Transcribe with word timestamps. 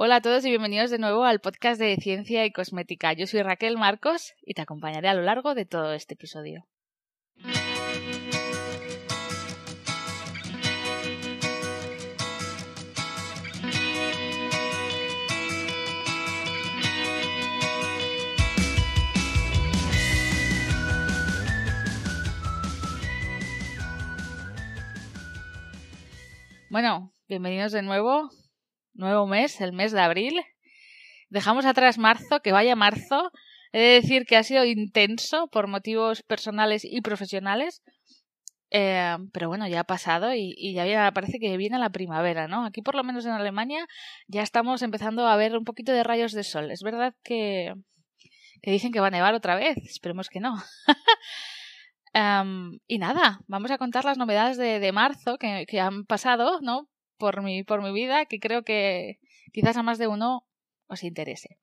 Hola 0.00 0.14
a 0.14 0.20
todos 0.20 0.44
y 0.44 0.50
bienvenidos 0.50 0.92
de 0.92 0.98
nuevo 1.00 1.24
al 1.24 1.40
podcast 1.40 1.80
de 1.80 1.96
Ciencia 1.96 2.46
y 2.46 2.52
Cosmética. 2.52 3.14
Yo 3.14 3.26
soy 3.26 3.42
Raquel 3.42 3.76
Marcos 3.76 4.32
y 4.42 4.54
te 4.54 4.62
acompañaré 4.62 5.08
a 5.08 5.14
lo 5.14 5.22
largo 5.22 5.56
de 5.56 5.66
todo 5.66 5.92
este 5.92 6.14
episodio. 6.14 6.68
Bueno, 26.70 27.12
bienvenidos 27.26 27.72
de 27.72 27.82
nuevo. 27.82 28.30
Nuevo 28.98 29.28
mes, 29.28 29.60
el 29.60 29.72
mes 29.72 29.92
de 29.92 30.00
abril. 30.00 30.42
Dejamos 31.30 31.64
atrás 31.66 31.98
marzo, 31.98 32.40
que 32.42 32.50
vaya 32.50 32.74
marzo. 32.74 33.30
He 33.70 33.78
de 33.78 33.94
decir 34.00 34.26
que 34.26 34.36
ha 34.36 34.42
sido 34.42 34.64
intenso 34.64 35.46
por 35.46 35.68
motivos 35.68 36.24
personales 36.24 36.84
y 36.84 37.00
profesionales. 37.00 37.84
Eh, 38.70 39.16
pero 39.32 39.46
bueno, 39.46 39.68
ya 39.68 39.80
ha 39.80 39.84
pasado 39.84 40.34
y, 40.34 40.74
ya 40.74 41.12
parece 41.12 41.38
que 41.38 41.56
viene 41.56 41.78
la 41.78 41.90
primavera, 41.90 42.48
¿no? 42.48 42.66
Aquí 42.66 42.82
por 42.82 42.96
lo 42.96 43.04
menos 43.04 43.24
en 43.24 43.30
Alemania 43.30 43.86
ya 44.26 44.42
estamos 44.42 44.82
empezando 44.82 45.28
a 45.28 45.36
ver 45.36 45.56
un 45.56 45.64
poquito 45.64 45.92
de 45.92 46.02
rayos 46.02 46.32
de 46.32 46.42
sol. 46.42 46.72
Es 46.72 46.82
verdad 46.82 47.14
que, 47.22 47.74
que 48.62 48.72
dicen 48.72 48.90
que 48.90 48.98
va 48.98 49.06
a 49.06 49.10
nevar 49.10 49.32
otra 49.32 49.54
vez. 49.54 49.76
Esperemos 49.76 50.28
que 50.28 50.40
no. 50.40 50.56
y 52.88 52.98
nada, 52.98 53.38
vamos 53.46 53.70
a 53.70 53.78
contar 53.78 54.04
las 54.04 54.18
novedades 54.18 54.56
de, 54.56 54.92
marzo 54.92 55.38
que, 55.38 55.66
que, 55.68 55.78
han 55.78 56.04
pasado, 56.04 56.60
¿no? 56.62 56.88
Por 57.18 57.42
mi, 57.42 57.64
por 57.64 57.82
mi 57.82 57.92
vida, 57.92 58.26
que 58.26 58.40
creo 58.40 58.62
que 58.62 59.18
quizás 59.52 59.76
a 59.76 59.82
más 59.82 59.98
de 59.98 60.06
uno 60.06 60.46
os 60.86 61.02
interese. 61.02 61.58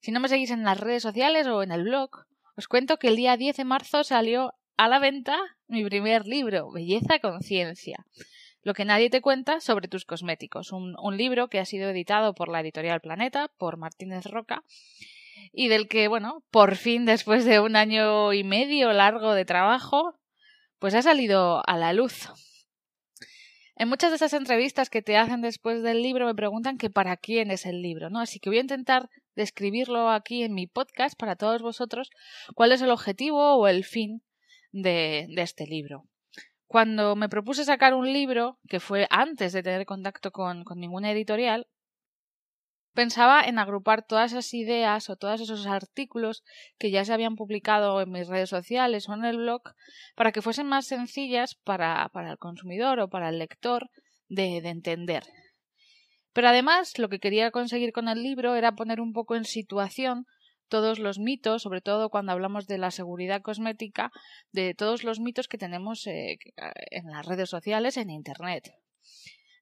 Si 0.00 0.12
no 0.12 0.20
me 0.20 0.28
seguís 0.28 0.50
en 0.50 0.64
las 0.64 0.78
redes 0.78 1.02
sociales 1.02 1.46
o 1.46 1.62
en 1.62 1.72
el 1.72 1.84
blog, 1.84 2.10
os 2.56 2.68
cuento 2.68 2.98
que 2.98 3.08
el 3.08 3.16
día 3.16 3.36
10 3.36 3.56
de 3.56 3.64
marzo 3.64 4.04
salió 4.04 4.54
a 4.76 4.88
la 4.88 4.98
venta 4.98 5.38
mi 5.66 5.84
primer 5.84 6.26
libro, 6.26 6.70
Belleza 6.70 7.18
Conciencia. 7.18 8.04
Lo 8.62 8.74
que 8.74 8.84
nadie 8.84 9.10
te 9.10 9.20
cuenta 9.20 9.60
sobre 9.60 9.88
tus 9.88 10.04
cosméticos. 10.04 10.70
Un, 10.72 10.94
un 11.02 11.16
libro 11.16 11.48
que 11.48 11.58
ha 11.58 11.64
sido 11.64 11.88
editado 11.88 12.34
por 12.34 12.48
la 12.48 12.60
editorial 12.60 13.00
Planeta, 13.00 13.48
por 13.58 13.76
Martínez 13.76 14.26
Roca, 14.26 14.62
y 15.52 15.68
del 15.68 15.88
que, 15.88 16.08
bueno, 16.08 16.44
por 16.50 16.76
fin, 16.76 17.04
después 17.04 17.44
de 17.44 17.60
un 17.60 17.76
año 17.76 18.32
y 18.32 18.44
medio 18.44 18.92
largo 18.92 19.34
de 19.34 19.44
trabajo, 19.44 20.14
pues 20.78 20.94
ha 20.94 21.02
salido 21.02 21.62
a 21.66 21.76
la 21.76 21.92
luz. 21.92 22.28
En 23.82 23.88
muchas 23.88 24.10
de 24.10 24.14
esas 24.14 24.32
entrevistas 24.32 24.90
que 24.90 25.02
te 25.02 25.16
hacen 25.16 25.40
después 25.40 25.82
del 25.82 26.02
libro 26.02 26.24
me 26.24 26.36
preguntan 26.36 26.78
que 26.78 26.88
para 26.88 27.16
quién 27.16 27.50
es 27.50 27.66
el 27.66 27.82
libro, 27.82 28.10
¿no? 28.10 28.20
Así 28.20 28.38
que 28.38 28.48
voy 28.48 28.58
a 28.58 28.60
intentar 28.60 29.10
describirlo 29.34 30.08
aquí 30.08 30.44
en 30.44 30.54
mi 30.54 30.68
podcast 30.68 31.18
para 31.18 31.34
todos 31.34 31.62
vosotros 31.62 32.08
cuál 32.54 32.70
es 32.70 32.80
el 32.80 32.92
objetivo 32.92 33.56
o 33.56 33.66
el 33.66 33.82
fin 33.82 34.22
de, 34.70 35.26
este 35.36 35.66
libro. 35.66 36.04
Cuando 36.68 37.16
me 37.16 37.28
propuse 37.28 37.64
sacar 37.64 37.94
un 37.94 38.12
libro, 38.12 38.56
que 38.68 38.78
fue 38.78 39.08
antes 39.10 39.52
de 39.52 39.64
tener 39.64 39.84
contacto 39.84 40.30
con, 40.30 40.62
con 40.62 40.78
ninguna 40.78 41.10
editorial, 41.10 41.66
pensaba 42.94 43.42
en 43.42 43.58
agrupar 43.58 44.04
todas 44.06 44.32
esas 44.32 44.52
ideas 44.54 45.10
o 45.10 45.16
todos 45.16 45.40
esos 45.40 45.66
artículos 45.66 46.42
que 46.78 46.90
ya 46.90 47.04
se 47.04 47.12
habían 47.12 47.36
publicado 47.36 48.00
en 48.00 48.10
mis 48.10 48.28
redes 48.28 48.50
sociales 48.50 49.08
o 49.08 49.14
en 49.14 49.24
el 49.24 49.38
blog 49.38 49.62
para 50.14 50.32
que 50.32 50.42
fuesen 50.42 50.66
más 50.66 50.86
sencillas 50.86 51.54
para, 51.54 52.08
para 52.12 52.32
el 52.32 52.38
consumidor 52.38 53.00
o 53.00 53.08
para 53.08 53.28
el 53.28 53.38
lector 53.38 53.90
de, 54.28 54.60
de 54.60 54.68
entender. 54.68 55.24
Pero 56.32 56.48
además 56.48 56.98
lo 56.98 57.08
que 57.08 57.18
quería 57.18 57.50
conseguir 57.50 57.92
con 57.92 58.08
el 58.08 58.22
libro 58.22 58.54
era 58.54 58.72
poner 58.72 59.00
un 59.00 59.12
poco 59.12 59.36
en 59.36 59.44
situación 59.44 60.26
todos 60.68 60.98
los 60.98 61.18
mitos, 61.18 61.62
sobre 61.62 61.82
todo 61.82 62.08
cuando 62.08 62.32
hablamos 62.32 62.66
de 62.66 62.78
la 62.78 62.90
seguridad 62.90 63.42
cosmética, 63.42 64.10
de 64.52 64.74
todos 64.74 65.04
los 65.04 65.20
mitos 65.20 65.46
que 65.46 65.58
tenemos 65.58 66.06
eh, 66.06 66.38
en 66.90 67.10
las 67.10 67.26
redes 67.26 67.50
sociales, 67.50 67.98
en 67.98 68.08
Internet. 68.08 68.72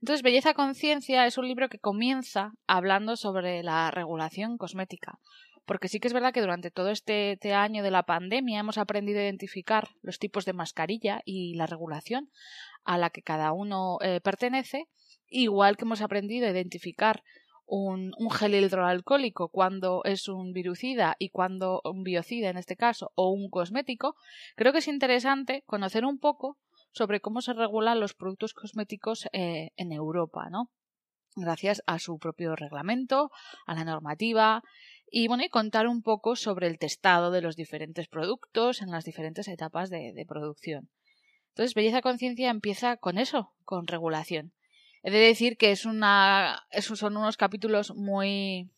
Entonces, 0.03 0.23
Belleza 0.23 0.55
Conciencia 0.55 1.27
es 1.27 1.37
un 1.37 1.47
libro 1.47 1.69
que 1.69 1.79
comienza 1.79 2.53
hablando 2.67 3.17
sobre 3.17 3.63
la 3.63 3.91
regulación 3.91 4.57
cosmética. 4.57 5.19
Porque 5.67 5.89
sí 5.89 6.01
que 6.01 6.09
es 6.09 6.15
verdad 6.15 6.33
que 6.33 6.41
durante 6.41 6.71
todo 6.71 6.89
este, 6.89 7.33
este 7.33 7.53
año 7.53 7.83
de 7.83 7.91
la 7.91 8.05
pandemia 8.05 8.61
hemos 8.61 8.79
aprendido 8.79 9.21
a 9.21 9.25
identificar 9.25 9.89
los 10.01 10.19
tipos 10.19 10.47
de 10.47 10.55
mascarilla 10.55 11.21
y 11.25 11.55
la 11.55 11.67
regulación 11.67 12.31
a 12.83 12.97
la 12.97 13.11
que 13.11 13.23
cada 13.23 13.53
uno 13.53 13.99
eh, 14.01 14.21
pertenece, 14.23 14.89
igual 15.29 15.77
que 15.77 15.85
hemos 15.85 16.01
aprendido 16.01 16.47
a 16.47 16.51
identificar 16.51 17.23
un, 17.67 18.13
un, 18.17 18.31
gel 18.31 18.55
hidroalcohólico 18.55 19.49
cuando 19.49 20.03
es 20.05 20.27
un 20.29 20.53
virucida 20.53 21.15
y 21.19 21.29
cuando 21.29 21.83
un 21.85 22.03
biocida 22.03 22.49
en 22.49 22.57
este 22.57 22.75
caso 22.75 23.13
o 23.15 23.31
un 23.31 23.49
cosmético, 23.49 24.17
creo 24.57 24.73
que 24.73 24.79
es 24.79 24.89
interesante 24.89 25.63
conocer 25.67 26.05
un 26.05 26.19
poco 26.19 26.59
sobre 26.93 27.21
cómo 27.21 27.41
se 27.41 27.53
regulan 27.53 28.01
los 28.01 28.15
productos 28.15 28.55
cosméticos 28.55 29.29
eh, 29.33 29.71
en 29.77 29.93
Europa, 29.93 30.49
¿no? 30.51 30.71
Gracias 31.37 31.83
a 31.87 31.99
su 31.99 32.19
propio 32.19 32.57
reglamento, 32.57 33.31
a 33.67 33.75
la 33.75 33.85
normativa 33.85 34.63
y 35.11 35.29
bueno, 35.29 35.45
y 35.45 35.49
contar 35.49 35.87
un 35.87 36.03
poco 36.03 36.37
sobre 36.37 36.67
el 36.67 36.79
testado 36.79 37.31
de 37.31 37.41
los 37.41 37.57
diferentes 37.57 38.09
productos 38.09 38.83
en 38.83 38.91
las 38.91 39.05
diferentes 39.05 39.49
etapas 39.49 39.91
de, 39.91 40.25
producción. 40.29 40.89
Entonces, 41.49 41.75
Belleza 41.75 42.01
Conciencia 42.01 42.51
empieza 42.51 42.97
con 42.97 43.19
eso, 43.19 43.53
con 43.65 43.87
regulación. 43.87 44.53
He 45.03 45.11
de 45.11 45.19
decir 45.19 45.57
que 45.57 45.73
es 45.73 45.85
una, 45.85 46.63
esos 46.71 46.99
son 46.99 47.17
unos 47.17 47.37
capítulos 47.37 47.95
muy, 47.95 48.71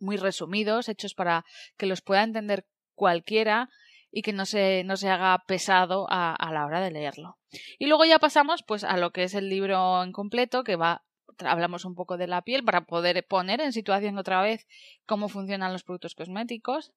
muy 0.00 0.16
resumidos, 0.16 0.88
hechos 0.88 1.14
para 1.14 1.44
que 1.76 1.86
los 1.86 2.02
pueda 2.02 2.24
entender 2.24 2.66
cualquiera 2.94 3.68
y 4.10 4.22
que 4.22 4.32
no 4.32 4.46
se, 4.46 4.84
no 4.84 4.96
se 4.96 5.08
haga 5.08 5.42
pesado 5.46 6.06
a, 6.10 6.34
a, 6.34 6.52
la 6.52 6.64
hora 6.64 6.80
de 6.80 6.90
leerlo. 6.90 7.38
Y 7.78 7.86
luego 7.86 8.04
ya 8.04 8.18
pasamos 8.18 8.62
pues 8.62 8.84
a 8.84 8.96
lo 8.96 9.10
que 9.10 9.24
es 9.24 9.34
el 9.34 9.48
libro 9.48 10.02
en 10.02 10.12
completo, 10.12 10.64
que 10.64 10.76
va 10.76 11.02
hablamos 11.46 11.84
un 11.84 11.94
poco 11.94 12.16
de 12.16 12.26
la 12.26 12.42
piel 12.42 12.64
para 12.64 12.82
poder 12.82 13.24
poner 13.26 13.60
en 13.60 13.72
situación 13.72 14.18
otra 14.18 14.42
vez 14.42 14.66
cómo 15.06 15.28
funcionan 15.28 15.72
los 15.72 15.84
productos 15.84 16.14
cosméticos. 16.14 16.92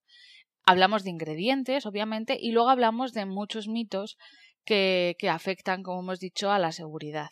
Hablamos 0.64 1.04
de 1.04 1.10
ingredientes, 1.10 1.86
obviamente, 1.86 2.38
y 2.40 2.52
luego 2.52 2.70
hablamos 2.70 3.12
de 3.12 3.26
muchos 3.26 3.68
mitos 3.68 4.16
que, 4.64 5.16
que 5.18 5.28
afectan, 5.28 5.82
como 5.82 6.00
hemos 6.00 6.20
dicho, 6.20 6.50
a 6.50 6.58
la 6.58 6.72
seguridad. 6.72 7.30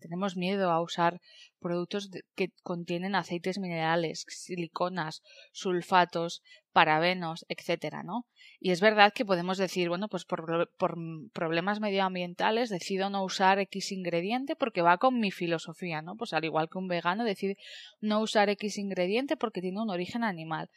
Tenemos 0.00 0.36
miedo 0.36 0.70
a 0.70 0.82
usar 0.82 1.20
productos 1.60 2.10
que 2.34 2.48
contienen 2.62 3.14
aceites 3.14 3.58
minerales, 3.58 4.24
siliconas, 4.28 5.22
sulfatos, 5.52 6.42
parabenos, 6.72 7.44
etcétera, 7.48 8.02
¿no? 8.02 8.26
Y 8.58 8.70
es 8.70 8.80
verdad 8.80 9.12
que 9.12 9.24
podemos 9.24 9.58
decir, 9.58 9.88
bueno, 9.88 10.08
pues 10.08 10.24
por, 10.24 10.70
por, 10.76 10.96
problemas 11.32 11.80
medioambientales 11.80 12.70
decido 12.70 13.10
no 13.10 13.24
usar 13.24 13.58
X 13.58 13.92
ingrediente 13.92 14.56
porque 14.56 14.82
va 14.82 14.98
con 14.98 15.20
mi 15.20 15.30
filosofía, 15.30 16.02
¿no? 16.02 16.16
Pues 16.16 16.32
al 16.32 16.44
igual 16.44 16.68
que 16.68 16.78
un 16.78 16.88
vegano 16.88 17.24
decide 17.24 17.56
no 18.00 18.20
usar 18.20 18.48
X 18.50 18.78
ingrediente 18.78 19.36
porque 19.36 19.60
tiene 19.60 19.80
un 19.80 19.90
origen 19.90 20.24
animal. 20.24 20.70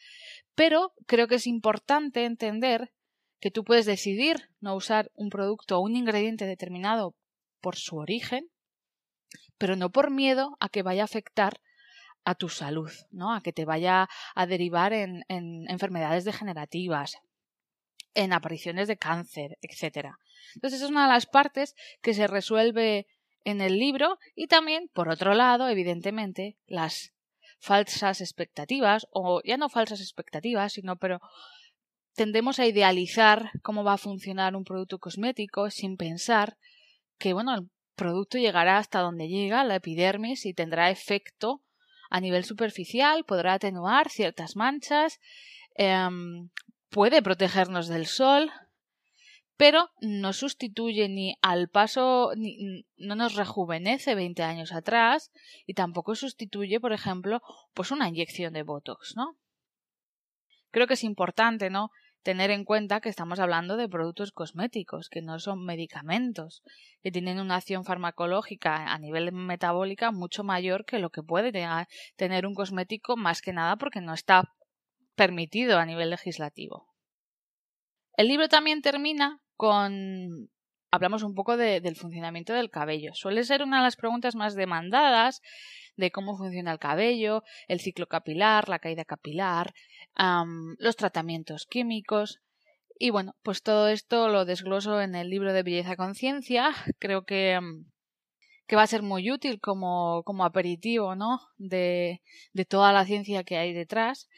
Pero 0.55 0.93
creo 1.05 1.27
que 1.27 1.35
es 1.35 1.47
importante 1.47 2.25
entender 2.25 2.91
que 3.39 3.51
tú 3.51 3.63
puedes 3.63 3.85
decidir 3.85 4.49
no 4.61 4.73
usar 4.75 5.11
un 5.15 5.29
producto 5.29 5.77
o 5.77 5.81
un 5.81 5.95
ingrediente 5.95 6.45
determinado 6.45 7.13
por 7.59 7.75
su 7.75 7.97
origen 7.97 8.49
pero 9.57 9.75
no 9.75 9.91
por 9.91 10.11
miedo 10.11 10.57
a 10.59 10.69
que 10.69 10.83
vaya 10.83 11.03
a 11.03 11.05
afectar 11.05 11.59
a 12.25 12.35
tu 12.35 12.49
salud, 12.49 12.91
¿no? 13.11 13.33
A 13.33 13.41
que 13.41 13.53
te 13.53 13.65
vaya 13.65 14.09
a 14.35 14.45
derivar 14.45 14.93
en, 14.93 15.23
en 15.27 15.69
enfermedades 15.69 16.23
degenerativas, 16.23 17.17
en 18.13 18.33
apariciones 18.33 18.87
de 18.87 18.97
cáncer, 18.97 19.57
etc. 19.61 20.15
Entonces, 20.55 20.79
esa 20.79 20.85
es 20.85 20.91
una 20.91 21.03
de 21.03 21.13
las 21.13 21.25
partes 21.25 21.75
que 22.01 22.13
se 22.13 22.27
resuelve 22.27 23.07
en 23.43 23.61
el 23.61 23.77
libro 23.77 24.19
y 24.35 24.47
también, 24.47 24.89
por 24.93 25.09
otro 25.09 25.33
lado, 25.33 25.67
evidentemente, 25.67 26.57
las 26.65 27.13
falsas 27.59 28.21
expectativas, 28.21 29.07
o 29.11 29.41
ya 29.43 29.57
no 29.57 29.69
falsas 29.69 30.01
expectativas, 30.01 30.73
sino 30.73 30.97
pero 30.97 31.19
tendemos 32.13 32.59
a 32.59 32.65
idealizar 32.65 33.51
cómo 33.61 33.83
va 33.83 33.93
a 33.93 33.97
funcionar 33.97 34.55
un 34.55 34.63
producto 34.63 34.99
cosmético 34.99 35.69
sin 35.69 35.97
pensar 35.97 36.57
que, 37.17 37.33
bueno, 37.33 37.69
producto 37.95 38.37
llegará 38.37 38.77
hasta 38.77 38.99
donde 38.99 39.27
llega 39.27 39.63
la 39.63 39.75
epidermis 39.75 40.45
y 40.45 40.53
tendrá 40.53 40.89
efecto 40.89 41.61
a 42.09 42.19
nivel 42.19 42.45
superficial, 42.45 43.25
podrá 43.25 43.53
atenuar 43.53 44.09
ciertas 44.09 44.55
manchas, 44.55 45.19
em, 45.75 46.49
puede 46.89 47.21
protegernos 47.21 47.87
del 47.87 48.05
sol, 48.05 48.51
pero 49.57 49.89
no 50.01 50.33
sustituye 50.33 51.09
ni 51.09 51.35
al 51.41 51.69
paso, 51.69 52.31
no 52.97 53.15
nos 53.15 53.35
rejuvenece 53.35 54.15
20 54.15 54.43
años 54.43 54.73
atrás 54.73 55.31
y 55.65 55.73
tampoco 55.73 56.15
sustituye, 56.15 56.79
por 56.79 56.93
ejemplo, 56.93 57.41
pues 57.73 57.91
una 57.91 58.09
inyección 58.09 58.53
de 58.53 58.63
Botox, 58.63 59.15
¿no? 59.15 59.37
Creo 60.71 60.87
que 60.87 60.95
es 60.95 61.03
importante, 61.03 61.69
¿no? 61.69 61.91
Tener 62.23 62.51
en 62.51 62.63
cuenta 62.63 63.01
que 63.01 63.09
estamos 63.09 63.39
hablando 63.39 63.75
de 63.75 63.89
productos 63.89 64.31
cosméticos, 64.31 65.09
que 65.09 65.21
no 65.21 65.39
son 65.39 65.65
medicamentos, 65.65 66.63
que 67.01 67.11
tienen 67.11 67.39
una 67.39 67.57
acción 67.57 67.83
farmacológica 67.83 68.93
a 68.93 68.97
nivel 68.97 69.33
metabólica 69.33 70.11
mucho 70.11 70.43
mayor 70.43 70.85
que 70.85 70.99
lo 70.99 71.09
que 71.09 71.21
puede 71.21 71.51
tener 72.15 72.47
un 72.47 72.55
cosmético, 72.55 73.17
más 73.17 73.41
que 73.41 73.51
nada 73.51 73.75
porque 73.75 73.99
no 73.99 74.13
está 74.13 74.55
permitido 75.15 75.77
a 75.77 75.85
nivel 75.85 76.09
legislativo. 76.09 76.87
El 78.15 78.29
libro 78.29 78.47
también 78.47 78.81
termina 78.81 79.41
con 79.57 80.49
hablamos 80.91 81.23
un 81.23 81.33
poco 81.33 81.57
del 81.57 81.95
funcionamiento 81.95 82.53
del 82.53 82.69
cabello. 82.69 83.15
Suele 83.15 83.43
ser 83.43 83.63
una 83.63 83.77
de 83.77 83.83
las 83.83 83.95
preguntas 83.95 84.35
más 84.35 84.53
demandadas 84.53 85.41
de 85.95 86.11
cómo 86.11 86.37
funciona 86.37 86.71
el 86.71 86.79
cabello, 86.79 87.43
el 87.67 87.79
ciclo 87.79 88.07
capilar, 88.07 88.69
la 88.69 88.79
caída 88.79 89.05
capilar, 89.05 89.73
los 90.77 90.95
tratamientos 90.95 91.65
químicos. 91.65 92.39
Y 92.99 93.09
bueno, 93.09 93.35
pues 93.43 93.63
todo 93.63 93.89
esto 93.89 94.29
lo 94.29 94.45
desgloso 94.45 95.01
en 95.01 95.15
el 95.15 95.29
libro 95.29 95.53
de 95.53 95.63
Belleza 95.63 95.95
Conciencia. 95.95 96.71
Creo 96.99 97.25
que, 97.25 97.59
que 98.67 98.75
va 98.75 98.83
a 98.83 98.87
ser 98.87 99.01
muy 99.01 99.31
útil 99.31 99.59
como, 99.59 100.23
como 100.23 100.45
aperitivo, 100.45 101.15
¿no? 101.15 101.41
De, 101.57 102.21
de 102.53 102.65
toda 102.65 102.93
la 102.93 103.05
ciencia 103.05 103.43
que 103.43 103.57
hay 103.57 103.73
detrás. 103.73 104.29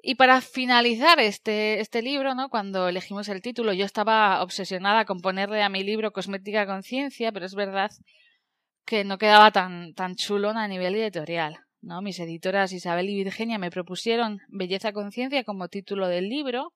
Y 0.00 0.14
para 0.14 0.40
finalizar 0.40 1.18
este, 1.18 1.80
este 1.80 2.02
libro, 2.02 2.34
¿no? 2.34 2.50
cuando 2.50 2.88
elegimos 2.88 3.28
el 3.28 3.42
título, 3.42 3.72
yo 3.72 3.84
estaba 3.84 4.42
obsesionada 4.42 5.04
con 5.04 5.20
ponerle 5.20 5.62
a 5.62 5.68
mi 5.68 5.82
libro 5.82 6.12
Cosmética 6.12 6.66
Conciencia, 6.66 7.32
pero 7.32 7.46
es 7.46 7.54
verdad 7.54 7.90
que 8.88 9.04
no 9.04 9.18
quedaba 9.18 9.50
tan, 9.52 9.92
tan 9.92 10.16
chulo 10.16 10.48
a 10.48 10.66
nivel 10.66 10.94
editorial. 10.94 11.58
¿no? 11.82 12.00
Mis 12.00 12.18
editoras 12.20 12.72
Isabel 12.72 13.10
y 13.10 13.22
Virginia 13.22 13.58
me 13.58 13.70
propusieron 13.70 14.40
Belleza 14.48 14.92
Conciencia 14.92 15.44
como 15.44 15.68
título 15.68 16.08
del 16.08 16.30
libro. 16.30 16.72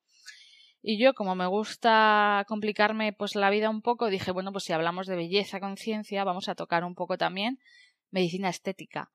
Y 0.82 0.98
yo, 1.02 1.14
como 1.14 1.34
me 1.34 1.46
gusta 1.46 2.44
complicarme 2.48 3.14
pues 3.14 3.34
la 3.34 3.48
vida 3.48 3.70
un 3.70 3.80
poco, 3.80 4.10
dije, 4.10 4.30
bueno, 4.30 4.52
pues 4.52 4.64
si 4.64 4.74
hablamos 4.74 5.06
de 5.06 5.16
belleza 5.16 5.58
conciencia, 5.58 6.22
vamos 6.24 6.50
a 6.50 6.54
tocar 6.54 6.84
un 6.84 6.94
poco 6.94 7.16
también 7.16 7.58
medicina 8.10 8.50
estética 8.50 9.10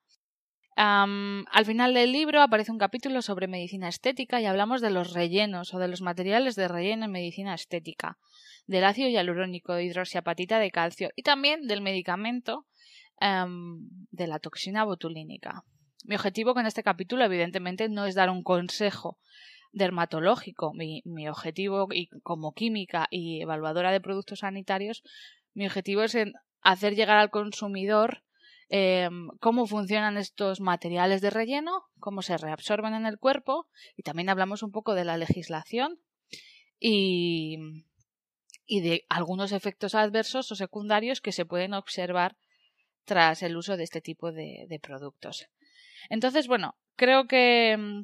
al 0.78 1.66
final 1.66 1.94
del 1.94 2.12
libro 2.12 2.42
aparece 2.42 2.72
un 2.72 2.78
capítulo 2.78 3.22
sobre 3.24 3.48
medicina 3.48 3.90
estética 3.90 4.40
y 4.40 4.46
hablamos 4.46 4.80
de 4.80 4.92
los 4.92 5.14
rellenos 5.14 5.74
o 5.74 5.80
de 5.80 5.88
los 5.88 6.02
materiales 6.02 6.56
de 6.56 6.68
relleno 6.68 7.06
en 7.06 7.12
medicina 7.12 7.56
estética, 7.56 8.20
del 8.68 8.84
ácido 8.84 9.10
hialurónico, 9.10 9.74
de 9.74 9.86
hidroxiapatita 9.86 10.60
de 10.60 10.70
calcio 10.70 11.10
y 11.16 11.24
también 11.24 11.68
del 11.68 11.82
medicamento 11.82 12.68
de 13.20 14.28
la 14.28 14.40
toxina 14.40 14.84
botulínica. 14.84 15.64
Mi 16.06 16.16
objetivo 16.16 16.54
con 16.54 16.66
este 16.66 16.84
capítulo, 16.84 17.26
evidentemente, 17.26 17.90
no 17.90 18.06
es 18.06 18.16
dar 18.16 18.30
un 18.30 18.44
consejo 18.44 19.18
dermatológico. 19.72 20.74
Mi, 20.74 21.28
objetivo, 21.28 21.88
y 21.92 22.08
como 22.24 22.54
química 22.54 23.08
y 23.10 23.42
evaluadora 23.42 23.92
de 23.92 24.02
productos 24.02 24.40
sanitarios, 24.40 25.04
mi 25.54 25.66
objetivo 25.66 26.04
es 26.04 26.18
hacer 26.62 26.96
llegar 26.96 27.18
al 27.18 27.32
consumidor 27.32 28.24
Em, 28.70 29.30
cómo 29.40 29.66
funcionan 29.66 30.18
estos 30.18 30.60
materiales 30.60 31.22
de 31.22 31.30
relleno, 31.30 31.84
cómo 32.00 32.22
se 32.22 32.38
reabsorben 32.38 32.94
en 32.94 33.06
el 33.06 33.18
cuerpo 33.18 33.68
y 33.96 34.04
también 34.04 34.28
hablamos 34.28 34.62
un 34.62 34.72
poco 34.72 34.94
de 34.94 35.06
la 35.06 35.16
legislación 35.16 36.02
y, 36.78 37.58
y 38.66 38.82
de 38.82 39.06
algunos 39.08 39.54
efectos 39.54 39.96
adversos 39.96 40.52
o 40.52 40.56
secundarios 40.56 41.22
que 41.22 41.32
se 41.32 41.46
pueden 41.46 41.74
observar 41.74 42.36
tras 43.08 43.42
el 43.42 43.56
uso 43.56 43.78
de 43.78 43.86
este 43.86 44.02
tipo 44.02 44.32
de, 44.32 44.80
productos. 44.84 45.48
Entonces, 46.10 46.48
bueno, 46.48 46.76
creo 46.96 47.26
que, 47.26 48.04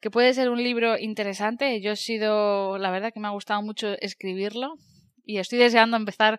que 0.00 0.10
puede 0.10 0.34
ser 0.34 0.50
un 0.50 0.62
libro 0.62 0.98
interesante. 0.98 1.80
Yo 1.80 1.92
he 1.92 1.96
sido, 1.96 2.78
la 2.78 2.90
verdad 2.90 3.12
que 3.12 3.20
me 3.20 3.28
ha 3.28 3.32
gustado 3.32 3.62
mucho 3.62 3.96
escribirlo 4.00 4.74
y 5.24 5.38
estoy 5.38 5.58
deseando 5.58 5.96
empezar 5.96 6.38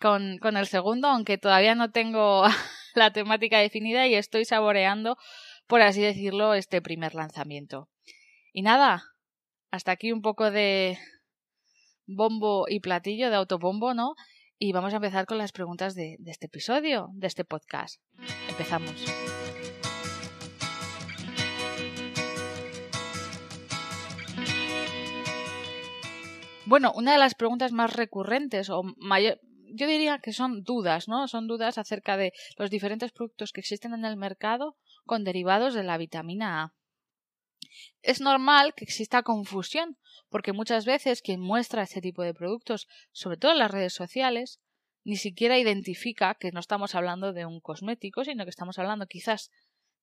con, 0.00 0.38
con 0.38 0.56
el 0.56 0.66
segundo, 0.66 1.08
aunque 1.08 1.36
todavía 1.36 1.74
no 1.74 1.90
tengo 1.90 2.44
la 2.94 3.12
temática 3.12 3.58
definida 3.58 4.06
y 4.06 4.14
estoy 4.14 4.44
saboreando, 4.44 5.18
por 5.66 5.82
así 5.82 6.00
decirlo, 6.00 6.54
este 6.54 6.80
primer 6.80 7.16
lanzamiento. 7.16 7.88
Y 8.52 8.62
nada, 8.62 9.02
hasta 9.72 9.90
aquí 9.90 10.12
un 10.12 10.22
poco 10.22 10.52
de 10.52 10.96
bombo 12.06 12.66
y 12.68 12.78
platillo, 12.78 13.30
de 13.30 13.36
autobombo, 13.36 13.94
¿no? 13.94 14.14
Y 14.62 14.72
vamos 14.72 14.92
a 14.92 14.96
empezar 14.96 15.24
con 15.24 15.38
las 15.38 15.52
preguntas 15.52 15.94
de, 15.94 16.18
este 16.26 16.44
episodio, 16.44 17.08
de 17.14 17.26
este 17.28 17.46
podcast. 17.46 17.98
Empezamos. 18.46 19.06
Bueno, 26.66 26.92
una 26.94 27.12
de 27.12 27.18
las 27.18 27.34
preguntas 27.34 27.72
más 27.72 27.96
recurrentes 27.96 28.68
o 28.68 28.82
mayor, 28.98 29.40
yo 29.72 29.86
diría 29.86 30.18
que 30.18 30.34
son 30.34 30.62
dudas, 30.62 31.08
¿no? 31.08 31.26
Son 31.26 31.46
dudas 31.46 31.78
acerca 31.78 32.18
de 32.18 32.34
los 32.58 32.68
diferentes 32.68 33.12
productos 33.12 33.52
que 33.52 33.60
existen 33.60 33.94
en 33.94 34.04
el 34.04 34.18
mercado 34.18 34.76
con 35.06 35.24
derivados 35.24 35.72
de 35.72 35.84
la 35.84 35.96
vitamina 35.96 36.64
A. 36.64 36.74
Es 38.02 38.20
normal 38.20 38.74
que 38.74 38.84
exista 38.84 39.22
confusión, 39.22 39.96
porque 40.28 40.52
muchas 40.52 40.84
veces 40.84 41.22
quien 41.22 41.40
muestra 41.40 41.82
este 41.82 42.00
tipo 42.00 42.22
de 42.22 42.34
productos, 42.34 42.88
sobre 43.12 43.36
todo 43.36 43.52
en 43.52 43.58
las 43.58 43.70
redes 43.70 43.92
sociales, 43.92 44.60
ni 45.04 45.16
siquiera 45.16 45.58
identifica 45.58 46.34
que 46.34 46.52
no 46.52 46.60
estamos 46.60 46.94
hablando 46.94 47.32
de 47.32 47.46
un 47.46 47.60
cosmético, 47.60 48.24
sino 48.24 48.44
que 48.44 48.50
estamos 48.50 48.78
hablando 48.78 49.06
quizás 49.06 49.50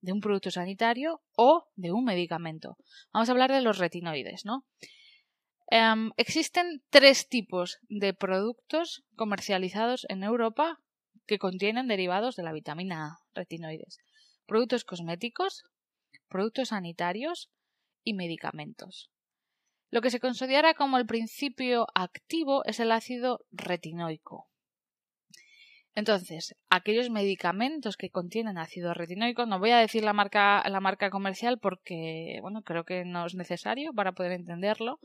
de 0.01 0.11
un 0.11 0.21
producto 0.21 0.51
sanitario 0.51 1.21
o 1.35 1.67
de 1.75 1.91
un 1.91 2.03
medicamento. 2.03 2.77
Vamos 3.13 3.29
a 3.29 3.31
hablar 3.31 3.51
de 3.51 3.61
los 3.61 3.77
retinoides, 3.77 4.45
¿no? 4.45 4.65
Em, 5.69 6.11
existen 6.17 6.81
tres 6.89 7.27
tipos 7.27 7.79
de 7.89 8.13
productos 8.13 9.03
comercializados 9.15 10.05
en 10.09 10.23
Europa 10.23 10.79
que 11.25 11.39
contienen 11.39 11.87
derivados 11.87 12.35
de 12.35 12.43
la 12.43 12.53
vitamina 12.53 13.05
A, 13.05 13.17
retinoides. 13.33 13.99
Productos 14.45 14.85
cosméticos, 14.85 15.63
productos 16.29 16.69
sanitarios 16.69 17.49
y 18.07 18.13
medicamentos. 18.13 19.11
Lo 19.89 20.01
que 20.01 20.11
se 20.11 20.21
considera 20.21 20.73
como 20.73 20.97
el 20.97 21.05
principio 21.05 21.87
activo 21.93 22.63
es 22.63 22.79
el 22.79 22.93
ácido 22.93 23.41
retinoico. 23.51 24.47
Entonces, 25.93 26.55
aquellos 26.69 27.09
medicamentos 27.09 27.97
que 27.97 28.09
contienen 28.09 28.57
ácido 28.57 28.93
retinoico, 28.93 29.45
no 29.45 29.59
voy 29.59 29.71
a 29.71 29.79
decir 29.79 30.03
la 30.03 30.13
marca, 30.13 30.63
la 30.69 30.79
marca 30.79 31.09
comercial 31.09 31.59
porque, 31.59 32.39
bueno, 32.41 32.61
creo 32.61 32.85
que 32.85 33.03
no 33.03 33.25
es 33.25 33.35
necesario 33.35 33.91
para 33.93 34.13
poder 34.13 34.31
entenderlo, 34.31 34.99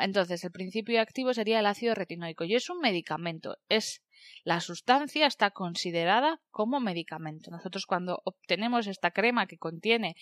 entonces, 0.00 0.44
el 0.44 0.52
principio 0.52 1.00
activo 1.00 1.34
sería 1.34 1.58
el 1.58 1.66
ácido 1.66 1.94
retinoico 1.94 2.44
y 2.44 2.54
es 2.54 2.70
un 2.70 2.78
medicamento. 2.78 3.56
Es 3.68 4.02
la 4.44 4.60
sustancia 4.60 5.26
está 5.26 5.50
considerada 5.50 6.40
como 6.50 6.80
medicamento. 6.80 7.50
Nosotros 7.50 7.86
cuando 7.86 8.22
obtenemos 8.24 8.86
esta 8.86 9.10
crema 9.10 9.46
que 9.46 9.58
contiene 9.58 10.14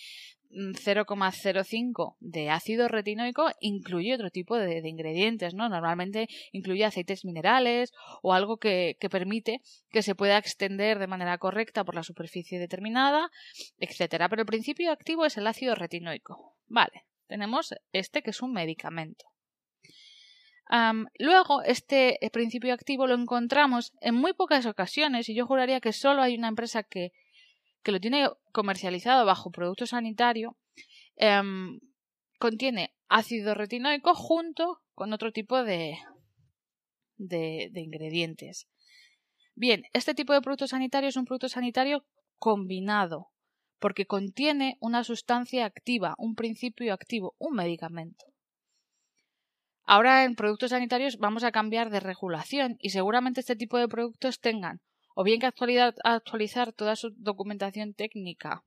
0,05 0.50 2.16
mm, 2.20 2.26
de 2.26 2.50
ácido 2.50 2.88
retinoico 2.88 3.50
incluye 3.60 4.14
otro 4.14 4.30
tipo 4.30 4.56
de, 4.56 4.88
ingredientes, 4.88 5.54
¿no? 5.54 5.68
Normalmente 5.68 6.28
incluye 6.52 6.84
aceites 6.84 7.24
minerales 7.24 7.92
o 8.22 8.32
algo 8.32 8.56
que, 8.56 8.96
que, 8.98 9.10
permite 9.10 9.60
que 9.90 10.02
se 10.02 10.14
pueda 10.14 10.38
extender 10.38 10.98
de 10.98 11.06
manera 11.06 11.38
correcta 11.38 11.84
por 11.84 11.94
la 11.94 12.02
superficie 12.02 12.58
determinada, 12.58 13.30
etcétera. 13.78 14.28
Pero 14.28 14.42
el 14.42 14.46
principio 14.46 14.90
activo 14.90 15.26
es 15.26 15.36
el 15.36 15.46
ácido 15.46 15.74
retinoico. 15.74 16.56
Vale, 16.66 17.04
tenemos 17.26 17.74
este 17.92 18.22
que 18.22 18.30
es 18.30 18.40
un 18.42 18.52
medicamento 18.52 19.33
luego, 21.18 21.62
este 21.62 22.24
eh, 22.24 22.30
principio 22.30 22.72
activo 22.72 23.06
lo 23.06 23.14
encontramos 23.14 23.92
en 24.00 24.14
muy 24.14 24.32
pocas 24.32 24.66
ocasiones 24.66 25.28
y 25.28 25.34
yo 25.34 25.46
juraría 25.46 25.80
que 25.80 25.92
solo 25.92 26.22
hay 26.22 26.36
una 26.36 26.48
empresa 26.48 26.82
que, 26.82 27.12
que 27.82 27.92
lo 27.92 28.00
tiene 28.00 28.28
comercializado 28.52 29.26
bajo 29.26 29.50
producto 29.50 29.86
sanitario. 29.86 30.56
Em, 31.16 31.80
contiene 32.38 32.94
ácido 33.08 33.54
retinoico 33.54 34.14
junto 34.14 34.80
con 34.94 35.12
otro 35.12 35.32
tipo 35.32 35.62
de, 35.62 35.98
de 37.16 37.80
ingredientes. 37.80 38.66
Bien, 39.54 39.84
este 39.92 40.14
tipo 40.14 40.32
de 40.32 40.40
producto 40.40 40.66
sanitario 40.66 41.08
es 41.08 41.16
un 41.16 41.24
producto 41.24 41.48
sanitario 41.48 42.04
combinado 42.38 43.30
porque 43.78 44.06
contiene 44.06 44.78
una 44.80 45.04
sustancia 45.04 45.66
activa, 45.66 46.14
un 46.18 46.34
principio 46.34 46.94
activo, 46.94 47.34
un 47.38 47.54
medicamento. 47.54 48.33
Ahora 49.84 50.24
en 50.24 50.34
productos 50.34 50.70
sanitarios 50.70 51.18
vamos 51.18 51.44
a 51.44 51.52
cambiar 51.52 51.90
de 51.90 52.00
regulación 52.00 52.76
y 52.80 52.90
seguramente 52.90 53.40
este 53.40 53.56
tipo 53.56 53.78
de 53.78 53.88
productos 53.88 54.40
tengan 54.40 54.80
o 55.14 55.24
bien 55.24 55.40
que 55.40 55.46
actualizar 55.46 56.72
toda 56.72 56.96
su 56.96 57.10
documentación 57.16 57.94
técnica 57.94 58.64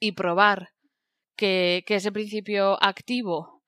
y 0.00 0.12
probar 0.12 0.70
que, 1.36 1.84
ese 1.86 2.12
principio 2.12 2.82
activo 2.82 3.62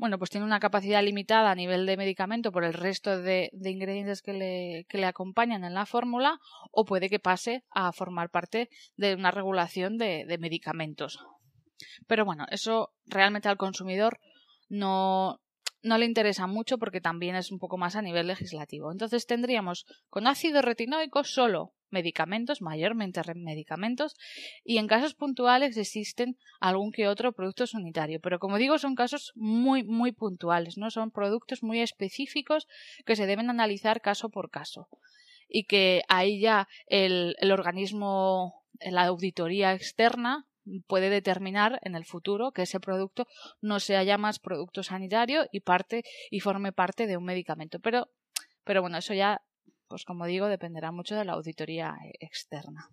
bueno, 0.00 0.16
pues 0.16 0.30
tiene 0.30 0.46
una 0.46 0.60
capacidad 0.60 1.02
limitada 1.02 1.50
a 1.50 1.56
nivel 1.56 1.84
de 1.84 1.96
medicamento 1.96 2.52
por 2.52 2.62
el 2.62 2.72
resto 2.72 3.20
de, 3.20 3.50
ingredientes 3.64 4.22
que 4.22 4.86
le, 4.88 5.06
acompañan 5.06 5.64
en 5.64 5.74
la 5.74 5.86
fórmula, 5.86 6.38
o 6.70 6.84
puede 6.84 7.10
que 7.10 7.18
pase 7.18 7.64
a 7.70 7.90
formar 7.90 8.30
parte 8.30 8.70
de 8.96 9.16
una 9.16 9.32
regulación 9.32 9.98
de 9.98 10.38
medicamentos. 10.38 11.18
Pero 12.06 12.24
bueno, 12.24 12.46
eso 12.52 12.92
realmente 13.06 13.48
al 13.48 13.56
consumidor 13.56 14.20
no, 14.68 15.40
no 15.82 15.98
le 15.98 16.06
interesa 16.06 16.46
mucho 16.46 16.78
porque 16.78 17.00
también 17.00 17.36
es 17.36 17.50
un 17.50 17.58
poco 17.58 17.78
más 17.78 17.96
a 17.96 18.02
nivel 18.02 18.26
legislativo. 18.26 18.90
Entonces 18.92 19.26
tendríamos 19.26 19.86
con 20.10 20.26
ácido 20.26 20.62
retinoico 20.62 21.24
solo 21.24 21.72
medicamentos, 21.90 22.60
mayormente 22.60 23.22
medicamentos, 23.34 24.14
y 24.64 24.78
en 24.78 24.86
casos 24.86 25.14
puntuales 25.14 25.76
existen 25.76 26.36
algún 26.60 26.92
que 26.92 27.08
otro 27.08 27.32
producto 27.32 27.66
sanitario. 27.66 28.20
Pero 28.20 28.38
como 28.38 28.58
digo, 28.58 28.78
son 28.78 28.94
casos 28.94 29.32
muy, 29.34 29.84
muy 29.84 30.12
puntuales, 30.12 30.76
¿no? 30.76 30.90
Son 30.90 31.10
productos 31.10 31.62
muy 31.62 31.80
específicos 31.80 32.66
que 33.06 33.16
se 33.16 33.26
deben 33.26 33.50
analizar 33.50 34.00
caso 34.00 34.28
por 34.28 34.50
caso. 34.50 34.88
Y 35.48 35.64
que 35.64 36.02
ahí 36.08 36.40
ya 36.40 36.68
el, 36.86 37.34
el 37.40 37.52
organismo, 37.52 38.64
la 38.80 39.06
auditoría 39.06 39.72
externa, 39.72 40.47
puede 40.86 41.10
determinar 41.10 41.78
en 41.82 41.94
el 41.94 42.04
futuro 42.04 42.52
que 42.52 42.62
ese 42.62 42.80
producto 42.80 43.26
no 43.60 43.80
sea 43.80 44.02
ya 44.02 44.18
más 44.18 44.38
producto 44.38 44.82
sanitario 44.82 45.46
y 45.52 45.60
parte 45.60 46.04
y 46.30 46.40
forme 46.40 46.72
parte 46.72 47.06
de 47.06 47.16
un 47.16 47.24
medicamento. 47.24 47.80
Pero, 47.80 48.08
pero 48.64 48.80
bueno, 48.80 48.98
eso 48.98 49.14
ya, 49.14 49.42
pues 49.88 50.04
como 50.04 50.26
digo, 50.26 50.46
dependerá 50.46 50.92
mucho 50.92 51.14
de 51.16 51.24
la 51.24 51.32
auditoría 51.32 51.96
externa. 52.20 52.90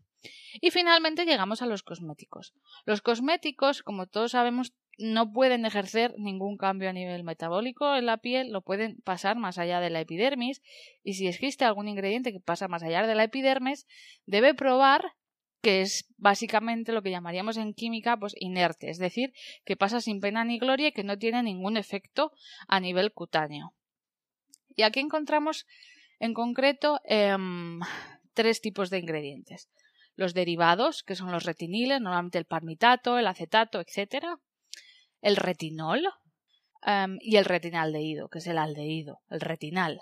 Y 0.61 0.71
finalmente 0.71 1.25
llegamos 1.25 1.61
a 1.61 1.67
los 1.67 1.83
cosméticos. 1.83 2.53
Los 2.85 3.01
cosméticos, 3.01 3.83
como 3.83 4.07
todos 4.07 4.31
sabemos, 4.31 4.73
no 4.97 5.31
pueden 5.33 5.65
ejercer 5.65 6.15
ningún 6.17 6.57
cambio 6.57 6.89
a 6.89 6.93
nivel 6.93 7.23
metabólico 7.23 7.95
en 7.95 8.05
la 8.05 8.17
piel, 8.17 8.51
lo 8.51 8.61
pueden 8.61 8.97
pasar 9.03 9.37
más 9.37 9.57
allá 9.57 9.79
de 9.81 9.89
la 9.89 9.99
epidermis 9.99 10.61
y 11.03 11.15
si 11.15 11.27
existe 11.27 11.65
algún 11.65 11.87
ingrediente 11.87 12.31
que 12.31 12.39
pasa 12.39 12.67
más 12.67 12.81
allá 12.81 13.05
de 13.05 13.15
la 13.15 13.25
epidermis, 13.25 13.87
debe 14.25 14.53
probar 14.53 15.13
que 15.65 15.81
es 15.81 16.05
básicamente 16.17 16.91
lo 16.91 17.01
que 17.01 17.09
llamaríamos 17.09 17.57
en 17.57 17.73
química 17.73 18.17
pues 18.17 18.35
inerte, 18.37 18.91
es 18.91 18.99
decir, 18.99 19.33
que 19.65 19.75
pasa 19.75 19.99
sin 19.99 20.19
pena 20.19 20.45
ni 20.45 20.59
gloria 20.59 20.89
y 20.89 20.91
que 20.91 21.03
no 21.03 21.17
tiene 21.17 21.41
ningún 21.41 21.75
efecto 21.75 22.31
a 22.67 22.79
nivel 22.79 23.13
cutáneo. 23.13 23.73
Y 24.75 24.83
aquí 24.83 24.99
encontramos 24.99 25.65
en 26.19 26.35
concreto 26.35 27.01
em, 27.03 27.79
tres 28.35 28.61
tipos 28.61 28.91
de 28.91 28.99
ingredientes. 28.99 29.67
Los 30.13 30.35
derivados, 30.35 31.01
que 31.01 31.15
son 31.15 31.31
los 31.31 31.45
retiniles, 31.45 31.99
normalmente 31.99 32.37
el 32.37 32.45
parmitato, 32.45 33.17
el 33.17 33.25
acetato, 33.25 33.81
etc. 33.81 34.37
El 35.19 35.35
retinol 35.35 36.03
em, 36.85 37.17
y 37.21 37.37
el 37.37 37.45
retinaldehído, 37.45 38.29
que 38.29 38.37
es 38.37 38.45
el 38.45 38.59
aldehído, 38.59 39.21
el 39.31 39.41
retinal. 39.41 39.99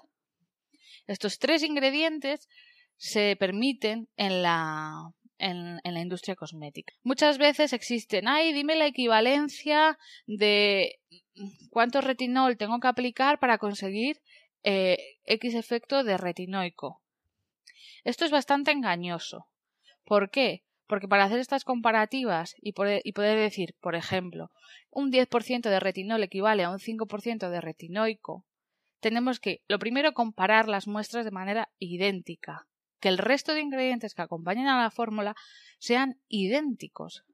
Estos 1.07 1.39
tres 1.39 1.63
ingredientes 1.63 2.49
se 2.97 3.37
permiten 3.39 4.09
en 4.17 4.41
la 4.41 5.13
en, 5.43 5.79
la 5.83 6.01
industria 6.01 6.35
cosmética. 6.35 6.93
Muchas 7.03 7.37
veces 7.37 7.73
existen, 7.73 8.27
ay, 8.27 8.53
dime 8.53 8.75
la 8.75 8.87
equivalencia 8.87 9.97
de 10.25 10.99
cuánto 11.69 12.01
retinol 12.01 12.57
tengo 12.57 12.79
que 12.79 12.87
aplicar 12.87 13.39
para 13.39 13.57
conseguir 13.57 14.21
eh, 14.63 14.97
X 15.25 15.55
efecto 15.55 16.03
de 16.03 16.17
retinoico. 16.17 17.01
Esto 18.03 18.25
es 18.25 18.31
bastante 18.31 18.71
engañoso. 18.71 19.47
¿Por 20.05 20.29
qué? 20.29 20.63
Porque 20.87 21.07
para 21.07 21.25
hacer 21.25 21.39
estas 21.39 21.63
comparativas 21.63 22.55
y 22.61 22.73
poder, 22.73 23.01
y 23.03 23.13
poder 23.13 23.37
decir, 23.37 23.75
por 23.81 23.95
ejemplo, 23.95 24.51
un 24.89 25.11
10% 25.11 25.69
de 25.69 25.79
retinol 25.79 26.23
equivale 26.23 26.63
a 26.63 26.69
un 26.69 26.79
5% 26.79 27.49
de 27.49 27.61
retinoico, 27.61 28.45
tenemos 28.99 29.39
que, 29.39 29.61
lo 29.67 29.79
primero, 29.79 30.13
comparar 30.13 30.69
las 30.69 30.87
muestras 30.87 31.25
de 31.25 31.31
manera 31.31 31.69
idéntica 31.79 32.67
que 33.03 33.09
el 33.09 33.17
resto 33.17 33.53
de 33.53 33.59
ingredientes 33.59 34.15
que 34.15 34.21
acompañan 34.21 34.67
a 34.67 34.81
la 34.81 34.89
fórmula 34.89 35.35
sean 35.77 36.21
idénticos. 36.29 37.25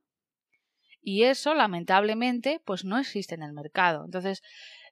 Y 1.00 1.26
eso, 1.26 1.54
lamentablemente, 1.54 2.60
pues 2.66 2.86
no 2.86 2.98
existe 2.98 3.36
en 3.36 3.44
el 3.44 3.54
mercado. 3.54 4.04
Entonces, 4.04 4.42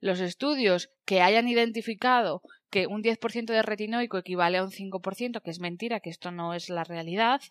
los 0.02 0.20
estudios 0.20 0.92
que 1.04 1.22
hayan 1.22 1.48
identificado 1.48 2.44
que 2.70 2.86
un 2.86 3.02
10% 3.02 3.48
de 3.48 3.64
retinoico 3.64 4.20
equivale 4.20 4.60
a 4.60 4.64
un 4.64 4.70
5%, 4.70 5.42
que 5.42 5.50
es 5.50 5.60
mentira, 5.60 6.00
que 6.00 6.12
esto 6.12 6.30
no 6.30 6.54
es 6.54 6.70
la 6.70 6.84
realidad, 6.84 7.42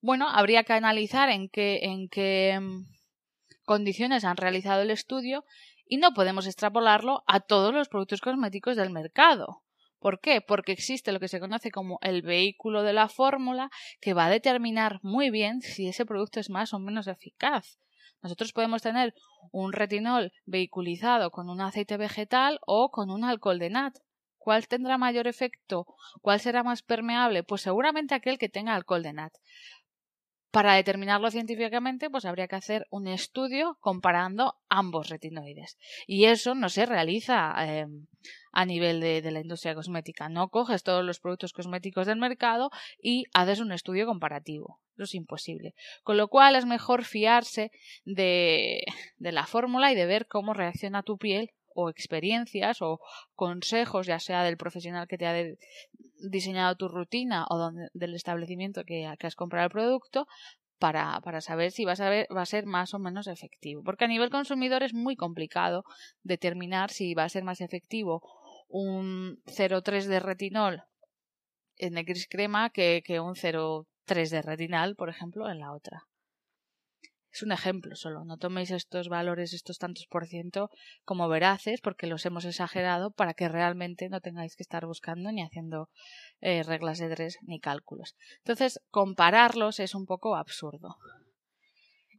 bueno, 0.00 0.28
habría 0.28 0.64
que 0.64 0.72
analizar 0.72 1.30
en 1.30 1.48
qué, 1.48 1.78
en 1.84 2.08
qué 2.08 2.58
mm, 2.60 2.86
condiciones 3.64 4.24
han 4.24 4.36
realizado 4.36 4.82
el 4.82 4.90
estudio 4.90 5.44
y 5.86 5.98
no 5.98 6.12
podemos 6.12 6.48
extrapolarlo 6.48 7.22
a 7.28 7.38
todos 7.38 7.72
los 7.72 7.88
productos 7.88 8.20
cosméticos 8.20 8.76
del 8.76 8.90
mercado. 8.90 9.62
¿Por 10.00 10.20
qué? 10.20 10.40
Porque 10.40 10.72
existe 10.72 11.12
lo 11.12 11.20
que 11.20 11.28
se 11.28 11.40
conoce 11.40 11.70
como 11.70 11.98
el 12.00 12.22
vehículo 12.22 12.82
de 12.82 12.94
la 12.94 13.08
fórmula 13.08 13.70
que 14.00 14.14
va 14.14 14.26
a 14.26 14.30
determinar 14.30 14.98
muy 15.02 15.30
bien 15.30 15.60
si 15.60 15.88
ese 15.88 16.06
producto 16.06 16.40
es 16.40 16.48
más 16.48 16.72
o 16.72 16.78
menos 16.78 17.06
eficaz. 17.06 17.78
Nosotros 18.22 18.52
podemos 18.52 18.82
tener 18.82 19.14
un 19.52 19.72
retinol 19.72 20.32
vehiculizado 20.46 21.30
con 21.30 21.50
un 21.50 21.60
aceite 21.60 21.98
vegetal 21.98 22.60
o 22.66 22.90
con 22.90 23.10
un 23.10 23.24
alcohol 23.24 23.58
de 23.58 23.70
nat. 23.70 23.98
¿Cuál 24.38 24.68
tendrá 24.68 24.96
mayor 24.96 25.26
efecto? 25.26 25.86
¿Cuál 26.22 26.40
será 26.40 26.62
más 26.62 26.82
permeable? 26.82 27.42
Pues 27.42 27.60
seguramente 27.60 28.14
aquel 28.14 28.38
que 28.38 28.48
tenga 28.48 28.74
alcohol 28.74 29.02
de 29.02 29.12
nat. 29.12 29.34
Para 30.50 30.74
determinarlo 30.74 31.30
científicamente, 31.30 32.10
pues 32.10 32.24
habría 32.24 32.48
que 32.48 32.56
hacer 32.56 32.86
un 32.90 33.06
estudio 33.06 33.76
comparando 33.80 34.56
ambos 34.68 35.08
retinoides. 35.08 35.78
Y 36.08 36.24
eso 36.24 36.56
no 36.56 36.68
se 36.68 36.86
realiza 36.86 37.54
em, 37.64 38.06
a 38.50 38.64
nivel 38.64 39.00
de, 39.00 39.30
la 39.30 39.40
industria 39.40 39.76
cosmética. 39.76 40.28
No 40.28 40.48
coges 40.48 40.82
todos 40.82 41.04
los 41.04 41.20
productos 41.20 41.52
cosméticos 41.52 42.08
del 42.08 42.18
mercado 42.18 42.70
y 43.00 43.26
haces 43.32 43.60
un 43.60 43.70
estudio 43.70 44.06
comparativo. 44.06 44.80
Eso 44.94 45.04
es 45.04 45.14
imposible. 45.14 45.74
Con 46.02 46.16
lo 46.16 46.26
cual 46.26 46.56
es 46.56 46.66
mejor 46.66 47.04
fiarse 47.04 47.70
de 48.04 48.82
la 49.18 49.46
fórmula 49.46 49.92
y 49.92 49.94
de 49.94 50.06
ver 50.06 50.26
cómo 50.26 50.52
reacciona 50.52 51.04
tu 51.04 51.16
piel 51.16 51.52
o 51.74 51.88
experiencias 51.88 52.82
o 52.82 53.00
consejos, 53.34 54.06
ya 54.06 54.18
sea 54.18 54.42
del 54.44 54.56
profesional 54.56 55.06
que 55.08 55.18
te 55.18 55.26
ha 55.26 55.34
diseñado 56.18 56.76
tu 56.76 56.88
rutina 56.88 57.46
o 57.48 57.70
del 57.92 58.14
establecimiento 58.14 58.84
que, 58.84 59.06
has 59.06 59.34
comprado 59.34 59.66
el 59.66 59.72
producto, 59.72 60.26
para, 60.78 61.20
para, 61.20 61.42
saber 61.42 61.72
si 61.72 61.84
vas 61.84 62.00
a 62.00 62.08
ver, 62.08 62.26
va 62.34 62.42
a 62.42 62.46
ser 62.46 62.64
más 62.64 62.94
o 62.94 62.98
menos 62.98 63.26
efectivo. 63.26 63.82
Porque 63.84 64.06
a 64.06 64.08
nivel 64.08 64.30
consumidor 64.30 64.82
es 64.82 64.94
muy 64.94 65.14
complicado 65.14 65.84
determinar 66.22 66.90
si 66.90 67.14
va 67.14 67.24
a 67.24 67.28
ser 67.28 67.44
más 67.44 67.60
efectivo 67.60 68.22
un 68.68 69.42
0,3 69.46 70.04
de 70.06 70.20
retinol 70.20 70.82
en 71.76 71.98
X 71.98 72.26
crema 72.30 72.70
que, 72.70 73.02
que 73.04 73.20
un 73.20 73.34
0,3 73.34 74.30
de 74.30 74.42
retinal, 74.42 74.96
por 74.96 75.10
ejemplo, 75.10 75.50
en 75.50 75.60
la 75.60 75.72
otra. 75.72 76.09
Es 77.32 77.42
un 77.42 77.52
ejemplo 77.52 77.94
solo, 77.94 78.24
no 78.24 78.38
toméis 78.38 78.72
estos 78.72 79.08
valores, 79.08 79.52
estos 79.52 79.78
tantos 79.78 80.06
por 80.06 80.26
ciento 80.26 80.68
como 81.04 81.28
veraces, 81.28 81.80
porque 81.80 82.08
los 82.08 82.26
hemos 82.26 82.44
exagerado 82.44 83.12
para 83.12 83.34
que 83.34 83.48
realmente 83.48 84.08
no 84.08 84.20
tengáis 84.20 84.56
que 84.56 84.64
estar 84.64 84.84
buscando 84.84 85.30
ni 85.30 85.42
haciendo 85.42 85.90
eh, 86.40 86.64
reglas 86.64 86.98
de 86.98 87.08
tres 87.08 87.38
ni 87.42 87.60
cálculos. 87.60 88.16
Entonces, 88.38 88.80
compararlos 88.90 89.78
es 89.78 89.94
un 89.94 90.06
poco 90.06 90.34
absurdo. 90.34 90.96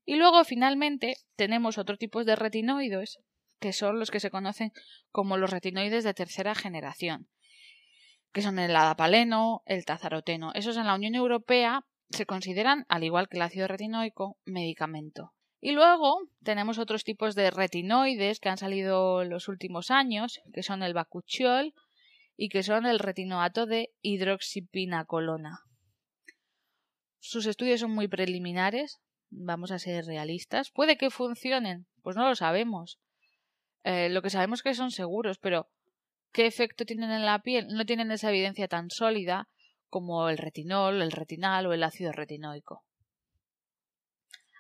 Y 0.06 0.16
luego, 0.16 0.44
finalmente, 0.46 1.16
tenemos 1.36 1.78
otro 1.78 1.98
tipo 1.98 2.24
de 2.24 2.36
retinoides, 2.38 3.20
que 3.60 3.74
son 3.74 4.00
los 4.00 4.12
que 4.12 4.22
se 4.22 4.32
conocen 4.32 4.72
como 5.12 5.38
los 5.38 5.52
retinoides 5.52 6.04
de 6.06 6.14
tercera 6.14 6.56
generación, 6.56 7.28
que 8.32 8.42
son 8.42 8.60
el 8.60 8.76
adapaleno, 8.76 9.62
el 9.66 9.86
tazaroteno. 9.86 10.54
Esos 10.54 10.78
en 10.78 10.88
la 10.88 10.96
Unión 10.96 11.16
Europea 11.16 11.86
se 12.12 12.26
consideran, 12.26 12.86
al 12.90 13.04
igual 13.04 13.28
que 13.28 13.38
el 13.38 13.44
ácido 13.44 13.68
retinoico, 13.68 14.38
medicamento. 14.46 15.34
Y 15.60 15.72
luego 15.72 16.28
tenemos 16.44 16.80
otros 16.80 17.04
tipos 17.04 17.36
de 17.36 17.52
retinoides 17.52 18.40
que 18.40 18.50
han 18.50 18.58
salido 18.58 19.24
los 19.24 19.48
últimos 19.48 19.92
años, 19.92 20.42
que 20.54 20.64
son 20.64 20.82
el 20.82 20.94
bacuchiol 20.94 21.74
y 22.36 22.50
que 22.50 22.64
son 22.64 22.88
el 22.88 22.98
retinoato 22.98 23.68
de 23.68 23.94
hidroxipinacolona. 24.02 25.60
Sus 27.20 27.46
estudios 27.46 27.80
son 27.80 27.92
muy 27.92 28.08
preliminares, 28.08 29.00
vamos 29.30 29.72
a 29.72 29.78
ser 29.78 30.06
realistas. 30.06 30.72
Puede 30.72 30.98
que 30.98 31.12
funcionen, 31.12 31.86
pues 32.02 32.16
no 32.16 32.28
lo 32.28 32.36
sabemos. 32.36 33.00
Eh, 33.84 34.10
lo 34.10 34.24
que 34.24 34.32
sabemos 34.32 34.60
es 34.60 34.64
que 34.64 34.74
son 34.74 34.90
seguros, 34.90 35.38
pero 35.38 35.70
¿qué 36.32 36.48
efecto 36.48 36.86
tienen 36.86 37.12
en 37.12 37.26
la 37.26 37.40
piel? 37.44 37.68
No 37.68 37.86
tienen 37.86 38.12
esa 38.12 38.30
evidencia 38.30 38.68
tan 38.68 38.90
sólida 38.90 39.48
como 39.92 40.30
el 40.30 40.40
retinol, 40.40 41.04
el 41.04 41.12
retinal 41.12 41.68
o 41.68 41.74
el 41.74 41.84
ácido 41.84 42.12
retinoico. 42.12 42.84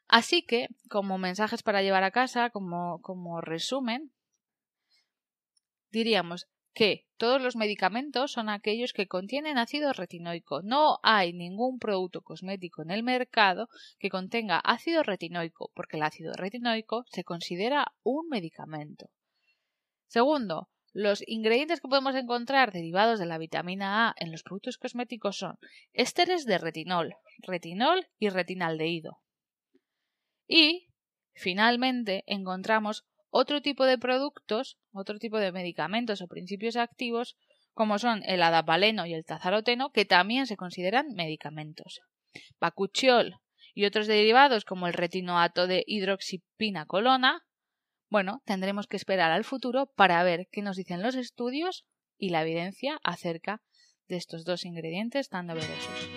Así 0.07 0.43
que, 0.45 0.67
como 0.89 1.17
mensajes 1.17 1.63
para 1.63 1.81
llevar 1.81 2.03
a 2.03 2.11
casa, 2.11 2.51
como, 2.51 3.01
como 3.01 3.39
resumen, 3.41 4.11
diríamos 5.89 6.47
que 6.73 7.05
todos 7.17 7.41
los 7.41 7.55
medicamentos 7.55 8.31
son 8.31 8.49
aquellos 8.49 8.93
que 8.93 9.07
contienen 9.07 9.57
ácido 9.57 9.93
retinoico. 9.93 10.61
No 10.63 10.99
hay 11.01 11.31
ningún 11.33 11.79
producto 11.79 12.21
cosmético 12.21 12.81
en 12.81 12.91
el 12.91 13.03
mercado 13.03 13.69
que 13.99 14.09
contenga 14.09 14.59
ácido 14.59 15.01
retinoico, 15.01 15.71
porque 15.73 15.97
el 15.97 16.03
ácido 16.03 16.33
retinoico 16.33 17.05
se 17.09 17.23
considera 17.23 17.93
un 18.03 18.27
medicamento. 18.29 19.09
Segundo, 20.07 20.67
los 20.93 21.23
ingredientes 21.25 21.79
que 21.79 21.87
podemos 21.87 22.15
encontrar 22.15 22.71
derivados 22.71 23.19
de 23.19 23.25
la 23.25 23.37
vitamina 23.37 24.09
A 24.09 24.15
en 24.17 24.31
los 24.31 24.43
productos 24.43 24.77
cosméticos 24.77 25.37
son 25.37 25.57
ésteres 25.93 26.45
de 26.45 26.57
retinol, 26.57 27.15
retinol 27.39 28.07
y 28.19 28.29
retinaldehído. 28.29 29.19
Y, 30.47 30.89
finalmente, 31.33 32.23
encontramos 32.27 33.05
otro 33.29 33.61
tipo 33.61 33.85
de 33.85 33.97
productos, 33.97 34.77
otro 34.91 35.17
tipo 35.17 35.37
de 35.37 35.53
medicamentos 35.53 36.21
o 36.21 36.27
principios 36.27 36.75
activos, 36.75 37.37
como 37.73 37.97
son 37.97 38.21
el 38.25 38.43
adapaleno 38.43 39.05
y 39.05 39.13
el 39.13 39.23
tazaroteno, 39.23 39.91
que 39.91 40.03
también 40.03 40.45
se 40.45 40.57
consideran 40.57 41.13
medicamentos. 41.15 42.01
Bacuchiol 42.59 43.37
y 43.73 43.85
otros 43.85 44.07
derivados 44.07 44.65
como 44.65 44.87
el 44.87 44.93
retinoato 44.93 45.67
de 45.67 45.83
hidroxipinacolona, 45.87 47.45
bueno, 48.11 48.43
tendremos 48.45 48.87
que 48.87 48.97
esperar 48.97 49.31
al 49.31 49.45
futuro 49.45 49.85
para 49.95 50.21
ver 50.21 50.49
qué 50.51 50.61
nos 50.61 50.75
dicen 50.75 51.01
los 51.01 51.15
estudios 51.15 51.85
y 52.17 52.29
la 52.29 52.41
evidencia 52.41 52.99
acerca 53.03 53.61
de 54.09 54.17
estos 54.17 54.43
dos 54.43 54.65
ingredientes 54.65 55.29
tan 55.29 55.47
novedosos. 55.47 56.09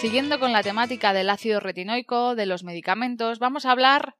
Siguiendo 0.00 0.40
con 0.40 0.52
la 0.52 0.64
temática 0.64 1.12
del 1.12 1.30
ácido 1.30 1.60
retinoico, 1.60 2.34
de 2.34 2.46
los 2.46 2.64
medicamentos, 2.64 3.38
vamos 3.38 3.64
a 3.64 3.70
hablar 3.70 4.16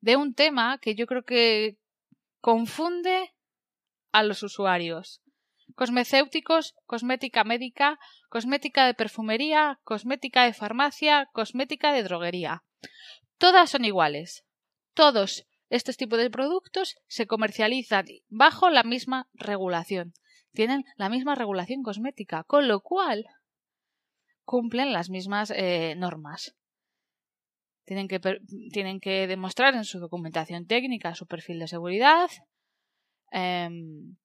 de 0.00 0.16
un 0.16 0.34
tema 0.34 0.78
que 0.78 0.94
yo 0.94 1.06
creo 1.06 1.24
que 1.24 1.78
confunde 2.40 3.34
a 4.12 4.22
los 4.22 4.44
usuarios. 4.44 5.20
Cosmecéuticos, 5.74 6.74
cosmética 6.86 7.42
médica, 7.44 7.98
cosmética 8.28 8.86
de 8.86 8.94
perfumería, 8.94 9.80
cosmética 9.82 10.44
de 10.44 10.52
farmacia, 10.52 11.28
cosmética 11.32 11.92
de 11.92 12.02
droguería. 12.02 12.62
Todas 13.38 13.70
son 13.70 13.84
iguales. 13.84 14.44
Todos 14.94 15.46
estos 15.70 15.96
tipos 15.96 16.18
de 16.18 16.30
productos 16.30 16.96
se 17.08 17.26
comercializan 17.26 18.06
bajo 18.28 18.70
la 18.70 18.84
misma 18.84 19.28
regulación. 19.32 20.14
Tienen 20.52 20.84
la 20.96 21.08
misma 21.08 21.34
regulación 21.34 21.82
cosmética, 21.82 22.44
con 22.44 22.68
lo 22.68 22.80
cual 22.80 23.26
cumplen 24.44 24.92
las 24.92 25.10
mismas 25.10 25.50
eh, 25.50 25.94
normas. 25.96 26.54
Tienen 27.84 28.08
que, 28.08 28.20
tienen 28.72 29.00
que, 29.00 29.26
demostrar 29.26 29.74
en 29.74 29.84
su 29.84 29.98
documentación 29.98 30.66
técnica 30.66 31.14
su 31.14 31.26
perfil 31.26 31.58
de 31.58 31.68
seguridad 31.68 32.30
em, 33.30 34.16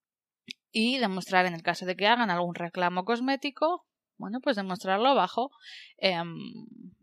y 0.72 0.98
demostrar 1.00 1.46
en 1.46 1.54
el 1.54 1.64
caso 1.64 1.86
de 1.86 1.96
que 1.96 2.08
hagan 2.08 2.30
algún 2.30 2.56
reclamo 2.56 3.06
cosmético, 3.06 3.86
bueno, 4.18 4.40
pues 4.42 4.58
demostrarlo 4.58 5.16
bajo 5.16 5.52
em, 5.98 6.36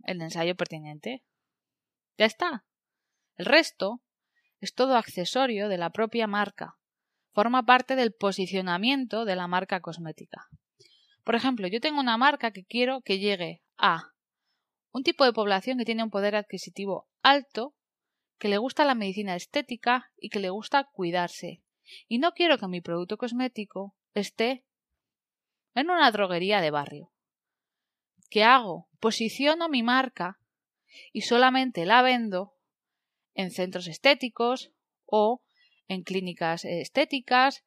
el 0.05 0.21
ensayo 0.21 0.55
pertinente. 0.55 1.25
Ya 2.19 2.27
está. 2.27 2.65
El 3.37 3.47
resto 3.47 4.03
es 4.61 4.75
todo 4.75 4.97
accesorio 4.97 5.69
de 5.69 5.79
la 5.79 5.91
propia 5.91 6.27
marca. 6.27 6.77
Forma 7.33 7.65
parte 7.65 7.97
del 7.97 8.13
posicionamiento 8.13 9.25
de 9.25 9.37
la 9.37 9.47
marca 9.47 9.81
cosmética. 9.81 10.47
Por 11.25 11.35
ejemplo, 11.35 11.67
yo 11.69 11.81
tengo 11.81 12.01
una 12.01 12.17
marca 12.17 12.51
que 12.51 12.65
quiero 12.65 13.01
que 13.03 13.19
llegue 13.19 13.63
a 13.77 14.13
un 14.93 15.03
tipo 15.03 15.25
de 15.25 15.33
población 15.33 15.77
que 15.77 15.85
tiene 15.85 16.03
un 16.03 16.11
poder 16.11 16.37
adquisitivo 16.37 17.09
alto, 17.21 17.75
que 18.39 18.49
le 18.49 18.59
gusta 18.59 18.85
la 18.85 18.95
medicina 18.95 19.37
estética 19.37 20.11
y 20.17 20.31
que 20.31 20.41
le 20.41 20.51
gusta 20.51 20.89
cuidarse. 20.93 21.63
Y 22.09 22.19
no 22.19 22.33
quiero 22.33 22.59
que 22.59 22.69
mi 22.69 22.81
producto 22.81 23.17
cosmético 23.17 23.95
esté 24.15 24.65
en 25.75 25.91
una 25.91 26.11
droguería 26.11 26.61
de 26.61 26.71
barrio. 26.71 27.13
¿Qué 28.31 28.45
hago? 28.45 28.89
Posiciono 28.99 29.69
mi 29.69 29.83
marca 29.83 30.41
y 31.13 31.23
solamente 31.23 31.85
la 31.85 32.03
vendo 32.03 32.55
en 33.35 33.51
centros 33.51 33.87
estéticos 33.87 34.73
o 35.05 35.43
en 35.89 36.03
clínicas 36.03 36.65
estéticas 36.65 37.65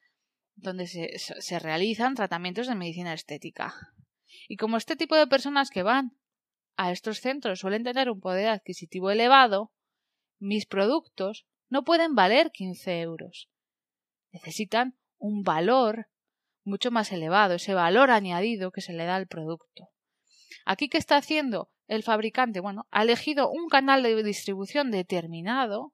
donde 0.56 0.88
se, 0.88 1.17
se 1.17 1.60
realizan 1.60 2.15
tratamientos 2.15 2.67
de 2.67 2.76
medicina 2.76 3.13
estética. 3.13 3.74
Y 4.48 4.58
como 4.58 4.78
este 4.78 4.96
tipo 4.96 5.15
de 5.15 5.28
personas 5.28 5.70
que 5.70 5.84
van 5.84 6.17
a 6.76 6.91
estos 6.91 7.20
centros 7.20 7.60
suelen 7.60 7.84
tener 7.84 8.10
un 8.10 8.20
poder 8.20 8.50
adquisitivo 8.50 9.12
elevado, 9.12 9.72
mis 10.39 10.65
productos 10.65 11.46
no 11.70 11.84
pueden 11.84 12.15
valer 12.15 12.52
15 12.52 13.02
euros. 13.02 13.50
Necesitan 14.32 14.96
un 15.18 15.44
valor 15.44 16.08
mucho 16.63 16.92
más 16.92 17.12
elevado, 17.12 17.56
ese 17.56 17.74
valor 17.74 18.12
añadido 18.12 18.72
que 18.72 18.82
se 18.82 18.94
le 18.94 19.06
da 19.06 19.15
al 19.15 19.28
producto. 19.28 19.89
Aquí, 20.65 20.89
¿qué 20.89 20.98
está 20.98 21.18
haciendo 21.18 21.70
el 21.88 22.04
fabricante? 22.04 22.60
Bueno, 22.60 22.86
ha 22.92 23.04
elegido 23.04 23.50
un 23.50 23.70
canal 23.70 24.04
de 24.04 24.24
distribución 24.24 24.92
determinado 24.92 25.94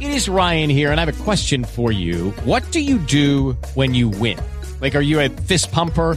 It 0.00 0.10
is 0.10 0.28
Ryan 0.28 0.70
here, 0.70 0.92
and 0.92 1.00
I 1.00 1.04
have 1.04 1.08
a 1.08 1.24
question 1.24 1.64
for 1.64 1.90
you. 1.90 2.30
What 2.44 2.62
do 2.70 2.78
you 2.78 2.98
do 2.98 3.56
when 3.74 3.94
you 3.94 4.08
win? 4.08 4.38
Like, 4.80 4.94
are 4.94 5.02
you 5.02 5.18
a 5.18 5.28
fist 5.28 5.72
pumper? 5.72 6.16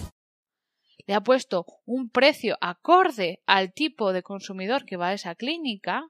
Le 1.11 1.15
ha 1.15 1.21
puesto 1.23 1.65
un 1.83 2.09
precio 2.09 2.57
acorde 2.61 3.41
al 3.45 3.73
tipo 3.73 4.13
de 4.13 4.23
consumidor 4.23 4.85
que 4.85 4.95
va 4.95 5.09
a 5.09 5.13
esa 5.13 5.35
clínica 5.35 6.07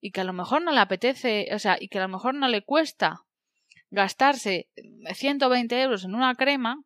y 0.00 0.10
que 0.10 0.20
a 0.20 0.24
lo 0.24 0.32
mejor 0.32 0.62
no 0.62 0.72
le 0.72 0.80
apetece, 0.80 1.46
o 1.54 1.60
sea, 1.60 1.76
y 1.80 1.86
que 1.86 1.98
a 1.98 2.02
lo 2.02 2.08
mejor 2.08 2.34
no 2.34 2.48
le 2.48 2.64
cuesta 2.64 3.24
gastarse 3.90 4.68
120 5.14 5.80
euros 5.80 6.02
en 6.02 6.16
una 6.16 6.34
crema, 6.34 6.82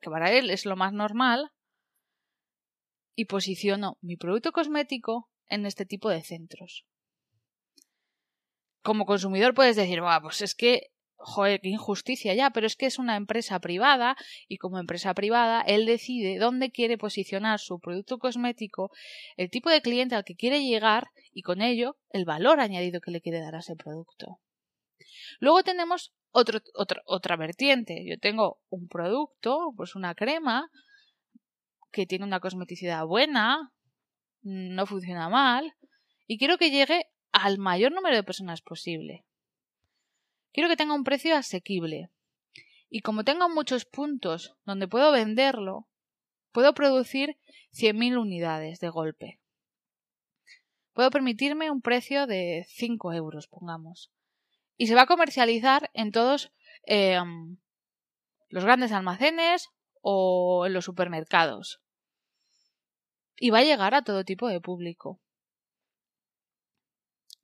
que 0.00 0.08
para 0.08 0.30
él 0.30 0.50
es 0.50 0.66
lo 0.66 0.76
más 0.76 0.92
normal, 0.92 1.50
y 3.16 3.24
posiciono 3.24 3.98
mi 4.00 4.16
producto 4.16 4.52
cosmético 4.52 5.28
en 5.48 5.66
este 5.66 5.84
tipo 5.84 6.10
de 6.10 6.22
centros. 6.22 6.86
Como 8.82 9.04
consumidor 9.04 9.52
puedes 9.52 9.74
decir, 9.74 10.00
pues 10.22 10.42
es 10.42 10.54
que 10.54 10.92
joder, 11.24 11.60
qué 11.60 11.70
injusticia 11.70 12.34
ya, 12.34 12.50
pero 12.50 12.66
es 12.66 12.76
que 12.76 12.86
es 12.86 12.98
una 12.98 13.16
empresa 13.16 13.58
privada 13.58 14.16
y 14.46 14.58
como 14.58 14.78
empresa 14.78 15.14
privada 15.14 15.62
él 15.62 15.86
decide 15.86 16.38
dónde 16.38 16.70
quiere 16.70 16.98
posicionar 16.98 17.58
su 17.60 17.80
producto 17.80 18.18
cosmético, 18.18 18.90
el 19.36 19.50
tipo 19.50 19.70
de 19.70 19.80
cliente 19.80 20.14
al 20.14 20.24
que 20.24 20.36
quiere 20.36 20.62
llegar 20.62 21.08
y 21.32 21.42
con 21.42 21.62
ello 21.62 21.96
el 22.10 22.26
valor 22.26 22.60
añadido 22.60 23.00
que 23.00 23.10
le 23.10 23.22
quiere 23.22 23.40
dar 23.40 23.54
a 23.54 23.60
ese 23.60 23.74
producto. 23.74 24.38
Luego 25.40 25.62
tenemos 25.62 26.12
otro, 26.30 26.60
otra 27.06 27.36
vertiente. 27.36 28.04
Yo 28.06 28.18
tengo 28.18 28.60
un 28.68 28.86
producto, 28.88 29.72
pues 29.76 29.94
una 29.94 30.14
crema, 30.14 30.68
que 31.90 32.06
tiene 32.06 32.26
una 32.26 32.40
cosmeticidad 32.40 33.06
buena, 33.06 33.72
no 34.42 34.86
funciona 34.86 35.30
mal, 35.30 35.72
y 36.26 36.38
quiero 36.38 36.58
que 36.58 36.70
llegue 36.70 37.06
al 37.32 37.58
mayor 37.58 37.92
número 37.92 38.14
de 38.14 38.24
personas 38.24 38.60
posible. 38.60 39.24
Quiero 40.54 40.68
que 40.68 40.76
tenga 40.76 40.94
un 40.94 41.02
precio 41.02 41.36
asequible. 41.36 42.10
Y 42.88 43.00
como 43.00 43.24
tengo 43.24 43.48
muchos 43.48 43.84
puntos 43.84 44.54
donde 44.64 44.86
puedo 44.86 45.10
venderlo, 45.10 45.88
puedo 46.52 46.74
producir 46.74 47.36
100.000 47.72 48.16
unidades 48.16 48.78
de 48.78 48.88
golpe. 48.88 49.40
Puedo 50.92 51.10
permitirme 51.10 51.72
un 51.72 51.82
precio 51.82 52.28
de 52.28 52.64
5 52.68 53.12
euros, 53.14 53.48
pongamos. 53.48 54.12
Y 54.76 54.86
se 54.86 54.94
va 54.94 55.02
a 55.02 55.06
comercializar 55.06 55.90
en 55.92 56.12
todos, 56.12 56.52
em, 56.84 57.58
los 58.48 58.64
grandes 58.64 58.92
almacenes 58.92 59.70
o 60.02 60.66
en 60.66 60.72
los 60.72 60.84
supermercados. 60.84 61.80
Y 63.38 63.50
va 63.50 63.58
a 63.58 63.64
llegar 63.64 63.96
a 63.96 64.02
todo 64.02 64.22
tipo 64.22 64.46
de 64.46 64.60
público. 64.60 65.20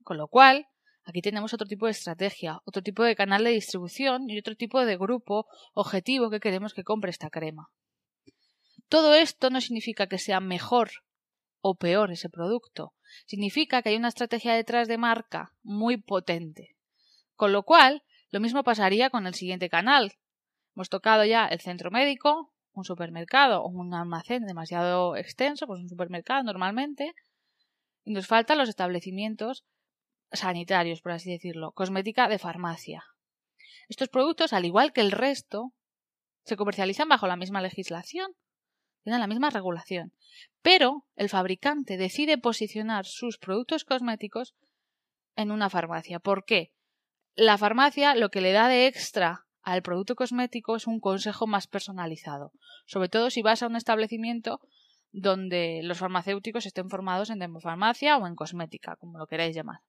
Con 0.05 0.16
lo 0.16 0.29
cual, 0.29 0.69
aquí 1.11 1.23
tenemos 1.23 1.53
otro 1.53 1.66
tipo 1.66 1.87
de 1.87 1.92
estrategia, 1.92 2.61
otro 2.64 2.83
tipo 2.83 3.03
de 3.03 3.16
canal 3.16 3.44
de 3.44 3.51
distribución 3.51 4.31
y 4.31 4.38
otro 4.38 4.55
tipo 4.57 4.85
de 4.85 4.96
grupo 4.96 5.46
objetivo 5.75 6.31
que 6.31 6.40
queremos 6.40 6.73
que 6.73 6.85
compre 6.85 7.11
esta 7.11 7.31
crema. 7.31 7.68
Todo 8.88 9.14
esto 9.14 9.51
no 9.51 9.61
significa 9.61 10.07
que 10.07 10.18
sea 10.18 10.40
mejor 10.40 10.90
o 11.61 11.75
peor 11.75 12.11
ese 12.11 12.29
producto. 12.29 12.94
Significa 13.27 13.83
que 13.83 13.90
hay 13.90 13.96
una 13.96 14.09
estrategia 14.09 14.55
detrás 14.55 14.88
de 14.88 14.99
marca 14.99 15.53
muy 15.62 15.96
potente. 15.96 16.77
Con 17.35 17.53
lo 17.53 17.64
cual, 17.64 18.03
lo 18.31 18.40
mismo 18.40 18.62
pasaría 18.64 19.11
con 19.11 19.27
el 19.27 19.35
siguiente 19.35 19.68
canal. 19.68 20.12
Hemos 20.75 20.88
tocado 20.88 21.25
ya 21.25 21.46
el 21.46 21.61
centro 21.61 21.90
médico, 21.90 22.53
un 22.73 22.85
supermercado 22.85 23.62
o 23.62 23.68
un 23.68 23.94
almacén 23.94 24.46
demasiado 24.46 25.16
extenso, 25.16 25.66
pues 25.66 25.81
un 25.81 25.88
supermercado 25.88 26.42
normalmente, 26.44 27.14
y 28.05 28.12
nos 28.12 28.27
faltan 28.27 28.59
los 28.59 28.68
establecimientos 28.68 29.64
sanitarios, 30.33 31.01
por 31.03 31.12
así 31.12 31.31
decirlo, 31.31 31.73
cosmética 31.73 32.29
de 32.29 32.38
farmacia. 32.38 33.05
Estos 33.88 34.09
productos, 34.09 34.53
al 34.53 34.64
igual 34.64 34.93
que 34.93 35.01
el 35.01 35.12
resto, 35.12 35.73
se 36.45 36.57
comercializan 36.57 37.09
bajo 37.09 37.27
la 37.27 37.37
misma 37.37 37.61
legislación, 37.61 38.33
tienen 39.03 39.21
la 39.21 39.27
misma 39.27 39.51
regulación, 39.51 40.12
pero 40.62 41.07
el 41.16 41.29
fabricante 41.29 41.97
decide 41.97 42.38
posicionar 42.38 43.07
sus 43.07 43.38
productos 43.38 43.85
cosméticos 43.85 44.55
en 45.37 45.51
una 45.51 45.71
farmacia. 45.71 46.21
¿Por 46.21 46.45
qué? 46.45 46.73
La 47.35 47.59
farmacia 47.59 48.14
lo 48.14 48.31
que 48.31 48.40
le 48.40 48.53
da 48.53 48.69
de 48.69 48.87
extra 48.87 49.47
al 49.62 49.83
producto 49.83 50.14
cosmético 50.14 50.77
es 50.77 50.87
un 50.87 51.01
consejo 51.01 51.47
más 51.47 51.66
personalizado, 51.66 52.53
sobre 52.87 53.09
todo 53.09 53.31
si 53.31 53.43
vas 53.43 53.62
a 53.62 53.66
un 53.66 53.77
establecimiento 53.77 54.61
donde 55.12 55.81
los 55.83 55.99
farmacéuticos 55.99 56.66
estén 56.66 56.88
formados 56.88 57.31
en 57.31 57.38
demofarmacia 57.38 58.16
o 58.19 58.27
en 58.27 58.37
cosmética, 58.37 58.97
como 58.97 59.19
lo 59.19 59.27
queráis 59.27 59.55
llamar. 59.55 59.81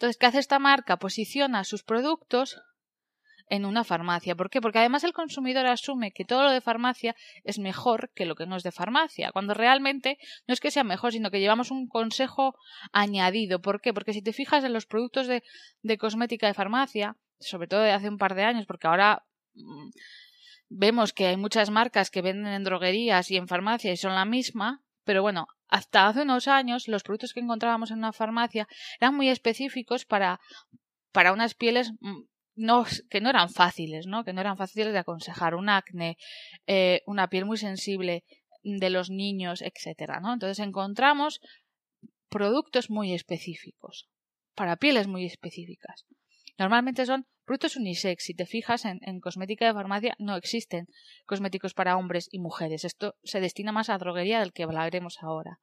Entonces, 0.00 0.16
¿qué 0.16 0.24
hace 0.24 0.38
esta 0.38 0.58
marca? 0.58 0.96
Posiciona 0.96 1.62
sus 1.62 1.82
productos 1.82 2.58
en 3.50 3.66
una 3.66 3.84
farmacia. 3.84 4.34
¿Por 4.34 4.48
qué? 4.48 4.62
Porque 4.62 4.78
además 4.78 5.04
el 5.04 5.12
consumidor 5.12 5.66
asume 5.66 6.10
que 6.10 6.24
todo 6.24 6.42
lo 6.42 6.50
de 6.50 6.62
farmacia 6.62 7.14
es 7.44 7.58
mejor 7.58 8.10
que 8.14 8.24
lo 8.24 8.34
que 8.34 8.46
no 8.46 8.56
es 8.56 8.62
de 8.62 8.72
farmacia, 8.72 9.30
cuando 9.30 9.52
realmente 9.52 10.16
no 10.48 10.54
es 10.54 10.60
que 10.60 10.70
sea 10.70 10.84
mejor, 10.84 11.12
sino 11.12 11.30
que 11.30 11.38
llevamos 11.38 11.70
un 11.70 11.86
consejo 11.86 12.54
añadido. 12.92 13.60
¿Por 13.60 13.82
qué? 13.82 13.92
Porque 13.92 14.14
si 14.14 14.22
te 14.22 14.32
fijas 14.32 14.64
en 14.64 14.72
los 14.72 14.86
productos 14.86 15.26
de, 15.26 15.42
de 15.82 15.98
cosmética 15.98 16.46
de 16.46 16.54
farmacia, 16.54 17.18
sobre 17.38 17.68
todo 17.68 17.82
de 17.82 17.92
hace 17.92 18.08
un 18.08 18.16
par 18.16 18.34
de 18.34 18.44
años, 18.44 18.64
porque 18.64 18.86
ahora 18.86 19.26
mm, 19.52 19.90
vemos 20.70 21.12
que 21.12 21.26
hay 21.26 21.36
muchas 21.36 21.68
marcas 21.68 22.10
que 22.10 22.22
venden 22.22 22.54
en 22.54 22.64
droguerías 22.64 23.30
y 23.30 23.36
en 23.36 23.48
farmacia 23.48 23.92
y 23.92 23.98
son 23.98 24.14
la 24.14 24.24
misma, 24.24 24.82
pero 25.04 25.22
bueno, 25.22 25.46
hasta 25.68 26.06
hace 26.06 26.22
unos 26.22 26.48
años 26.48 26.88
los 26.88 27.02
productos 27.02 27.32
que 27.32 27.40
encontrábamos 27.40 27.90
en 27.90 27.98
una 27.98 28.12
farmacia 28.12 28.66
eran 29.00 29.14
muy 29.14 29.28
específicos 29.28 30.04
para, 30.04 30.40
para 31.12 31.32
unas 31.32 31.54
pieles 31.54 31.92
mm, 32.00 32.22
que 33.08 33.20
no 33.20 33.30
eran 33.30 33.48
fáciles, 33.48 34.06
¿no? 34.06 34.24
Que 34.24 34.32
no 34.32 34.40
eran 34.40 34.56
fáciles 34.56 34.92
de 34.92 34.98
aconsejar. 34.98 35.54
Un 35.54 35.68
acné, 35.68 36.16
eh, 36.66 37.02
una 37.06 37.28
piel 37.28 37.46
muy 37.46 37.56
sensible 37.56 38.24
de 38.62 38.90
los 38.90 39.10
niños, 39.10 39.62
etcétera. 39.62 40.20
Entonces 40.22 40.58
encontramos 40.58 41.40
productos 42.28 42.90
muy 42.90 43.14
específicos 43.14 44.08
para 44.54 44.76
pieles 44.76 45.06
muy 45.06 45.24
específicas. 45.24 46.04
Normalmente 46.58 47.06
son 47.06 47.26
productos 47.50 47.74
unisex. 47.74 48.22
Si 48.22 48.32
te 48.32 48.46
fijas 48.46 48.84
en, 48.84 49.18
cosmética 49.18 49.66
de 49.66 49.74
farmacia, 49.74 50.14
no 50.20 50.36
existen 50.36 50.86
cosméticos 51.26 51.74
para 51.74 51.96
hombres 51.96 52.28
y 52.30 52.38
mujeres. 52.38 52.84
Esto 52.84 53.16
se 53.24 53.40
destina 53.40 53.72
más 53.72 53.90
a 53.90 53.98
droguería 53.98 54.38
del 54.38 54.52
que 54.52 54.62
hablaremos 54.62 55.18
ahora. 55.20 55.58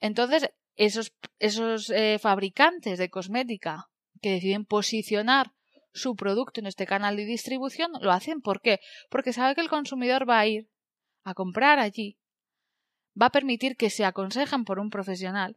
Entonces, 0.00 0.50
esos, 0.74 1.12
esos 1.38 1.88
eh, 1.90 2.18
fabricantes 2.18 2.98
de 2.98 3.10
cosmética 3.10 3.90
que 4.20 4.32
deciden 4.32 4.64
posicionar 4.64 5.52
su 5.92 6.16
producto 6.16 6.58
en 6.58 6.66
este 6.66 6.84
canal 6.84 7.14
de 7.14 7.26
distribución, 7.26 7.92
lo 8.00 8.10
hacen 8.10 8.40
¿por 8.40 8.60
qué? 8.60 8.80
Porque 9.08 9.32
sabe 9.32 9.54
que 9.54 9.60
el 9.60 9.68
consumidor 9.68 10.28
va 10.28 10.40
a 10.40 10.48
ir 10.48 10.68
a 11.22 11.34
comprar 11.34 11.78
allí, 11.78 12.18
va 13.14 13.26
a 13.26 13.30
permitir 13.30 13.76
que 13.76 13.88
se 13.88 14.04
aconsejen 14.04 14.64
por 14.64 14.80
un 14.80 14.90
profesional 14.90 15.56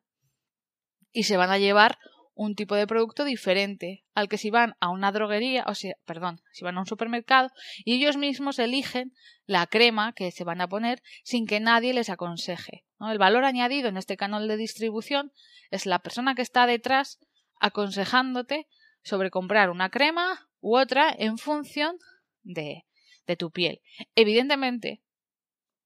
y 1.11 1.23
se 1.23 1.35
van 1.35 1.49
a 1.49 1.57
llevar 1.57 1.97
un 2.35 2.53
tipo 2.53 2.75
de 2.75 2.85
producto 2.85 3.23
diferente 3.23 4.03
al 4.13 4.27
que 4.27 4.37
si 4.37 4.49
van 4.49 4.75
a 4.81 4.89
una 4.89 5.11
droguería, 5.11 5.63
o 5.67 5.73
sea, 5.73 5.95
perdón, 6.05 6.41
si 6.51 6.63
van 6.63 6.77
a 6.77 6.81
un 6.81 6.85
supermercado 6.85 7.49
y 7.85 7.95
ellos 7.95 8.17
mismos 8.17 8.59
eligen 8.59 9.13
la 9.45 9.65
crema 9.67 10.13
que 10.13 10.31
se 10.31 10.43
van 10.43 10.61
a 10.61 10.67
poner 10.67 11.01
sin 11.23 11.47
que 11.47 11.61
nadie 11.61 11.93
les 11.93 12.09
aconseje. 12.09 12.83
El 12.99 13.17
valor 13.17 13.45
añadido 13.45 13.87
en 13.87 13.97
este 13.97 14.17
canal 14.17 14.47
de 14.47 14.57
distribución 14.57 15.31
es 15.71 15.85
la 15.85 15.99
persona 15.99 16.35
que 16.35 16.41
está 16.41 16.67
detrás 16.67 17.19
aconsejándote 17.59 18.67
sobre 19.01 19.31
comprar 19.31 19.69
una 19.69 19.89
crema 19.89 20.49
u 20.59 20.77
otra 20.77 21.15
en 21.17 21.37
función 21.37 21.97
de, 22.43 22.85
de 23.27 23.35
tu 23.37 23.49
piel. 23.51 23.81
Evidentemente, 24.15 25.01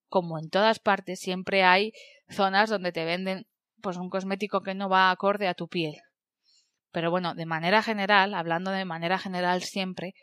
como 0.07 0.39
en 0.39 0.49
todas 0.49 0.79
partes, 0.79 1.19
siempre 1.19 1.63
hay 1.63 1.93
zonas 2.27 2.69
donde 2.71 2.91
te 2.91 3.05
venden 3.05 3.45
pues 3.81 3.97
un 3.97 4.09
cosmético 4.09 4.61
que 4.61 4.73
no 4.73 4.89
va 4.89 5.11
acorde 5.11 5.47
a 5.47 5.53
tu 5.53 5.67
piel. 5.67 5.95
Pero 6.91 7.11
bueno, 7.11 7.35
de 7.35 7.45
manera 7.45 7.81
general, 7.83 8.33
hablando 8.33 8.71
de 8.71 8.85
manera 8.85 9.19
general 9.19 9.63
siempre, 9.63 10.15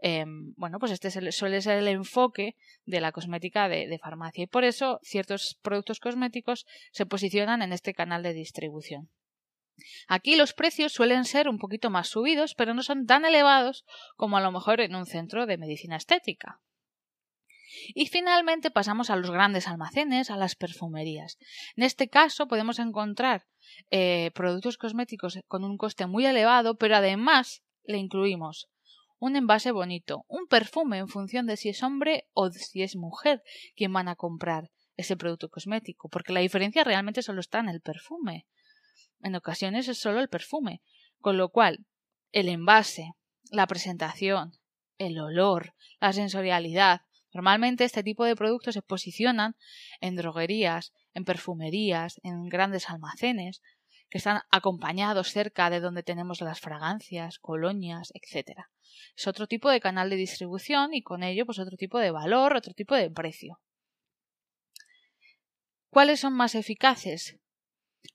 eh, 0.00 0.24
bueno, 0.56 0.78
pues 0.78 0.92
este 0.92 1.10
suele 1.32 1.62
ser 1.62 1.78
el 1.78 1.88
enfoque 1.88 2.56
de 2.84 3.00
la 3.00 3.12
cosmética 3.12 3.68
de 3.68 3.98
farmacia 3.98 4.44
y 4.44 4.46
por 4.46 4.64
eso 4.64 5.00
ciertos 5.02 5.58
productos 5.62 6.00
cosméticos 6.00 6.66
se 6.92 7.06
posicionan 7.06 7.62
en 7.62 7.72
este 7.72 7.94
canal 7.94 8.22
de 8.22 8.34
distribución. 8.34 9.10
Aquí 10.08 10.36
los 10.36 10.52
precios 10.52 10.92
suelen 10.92 11.24
ser 11.24 11.48
un 11.48 11.58
poquito 11.58 11.90
más 11.90 12.08
subidos, 12.08 12.54
pero 12.54 12.74
no 12.74 12.82
son 12.82 13.06
tan 13.06 13.24
elevados 13.24 13.84
como 14.16 14.36
a 14.36 14.40
lo 14.40 14.52
mejor 14.52 14.80
en 14.80 14.94
un 14.94 15.06
centro 15.06 15.46
de 15.46 15.58
medicina 15.58 15.96
estética. 15.96 16.60
Y 17.94 18.06
finalmente 18.06 18.70
pasamos 18.70 19.10
a 19.10 19.16
los 19.16 19.30
grandes 19.30 19.68
almacenes, 19.68 20.30
a 20.30 20.36
las 20.36 20.54
perfumerías. 20.54 21.36
En 21.76 21.82
este 21.84 22.08
caso 22.08 22.48
podemos 22.48 22.78
encontrar 22.78 23.44
eh, 23.90 24.30
productos 24.34 24.78
cosméticos 24.78 25.38
con 25.48 25.64
un 25.64 25.76
coste 25.76 26.06
muy 26.06 26.26
elevado, 26.26 26.76
pero 26.76 26.96
además 26.96 27.62
le 27.84 27.98
incluimos 27.98 28.68
un 29.18 29.36
envase 29.36 29.70
bonito, 29.70 30.24
un 30.28 30.46
perfume 30.46 30.98
en 30.98 31.08
función 31.08 31.46
de 31.46 31.56
si 31.56 31.70
es 31.70 31.82
hombre 31.82 32.28
o 32.32 32.50
si 32.50 32.82
es 32.82 32.96
mujer 32.96 33.42
quien 33.74 33.92
van 33.92 34.08
a 34.08 34.16
comprar 34.16 34.70
ese 34.96 35.16
producto 35.16 35.48
cosmético, 35.48 36.08
porque 36.08 36.32
la 36.32 36.40
diferencia 36.40 36.84
realmente 36.84 37.22
solo 37.22 37.40
está 37.40 37.60
en 37.60 37.68
el 37.68 37.80
perfume. 37.80 38.46
En 39.22 39.34
ocasiones 39.34 39.88
es 39.88 39.98
solo 39.98 40.20
el 40.20 40.28
perfume, 40.28 40.82
con 41.20 41.36
lo 41.36 41.50
cual 41.50 41.86
el 42.32 42.48
envase, 42.48 43.12
la 43.50 43.66
presentación, 43.66 44.52
el 44.98 45.18
olor, 45.18 45.74
la 46.00 46.12
sensorialidad. 46.12 47.02
Normalmente 47.32 47.84
este 47.84 48.02
tipo 48.02 48.24
de 48.24 48.36
productos 48.36 48.74
se 48.74 48.82
posicionan 48.82 49.56
en 50.00 50.16
droguerías, 50.16 50.92
en 51.16 51.24
perfumerías, 51.24 52.20
en 52.24 52.46
grandes 52.50 52.90
almacenes, 52.90 53.62
que 54.10 54.18
están 54.18 54.42
acompañados 54.50 55.32
cerca 55.32 55.70
de 55.70 55.80
donde 55.80 56.02
tenemos 56.02 56.42
las 56.42 56.60
fragancias, 56.60 57.38
colonias, 57.38 58.12
etc. 58.12 58.66
Es 59.16 59.26
otro 59.26 59.46
tipo 59.46 59.70
de 59.70 59.80
canal 59.80 60.10
de 60.10 60.16
distribución 60.16 60.92
y 60.92 61.00
con 61.02 61.22
ello 61.22 61.46
pues 61.46 61.58
otro 61.58 61.78
tipo 61.78 61.98
de 61.98 62.10
valor, 62.10 62.54
otro 62.54 62.74
tipo 62.74 62.94
de 62.94 63.10
precio. 63.10 63.58
¿Cuáles 65.88 66.20
son 66.20 66.34
más 66.34 66.54
eficaces? 66.54 67.38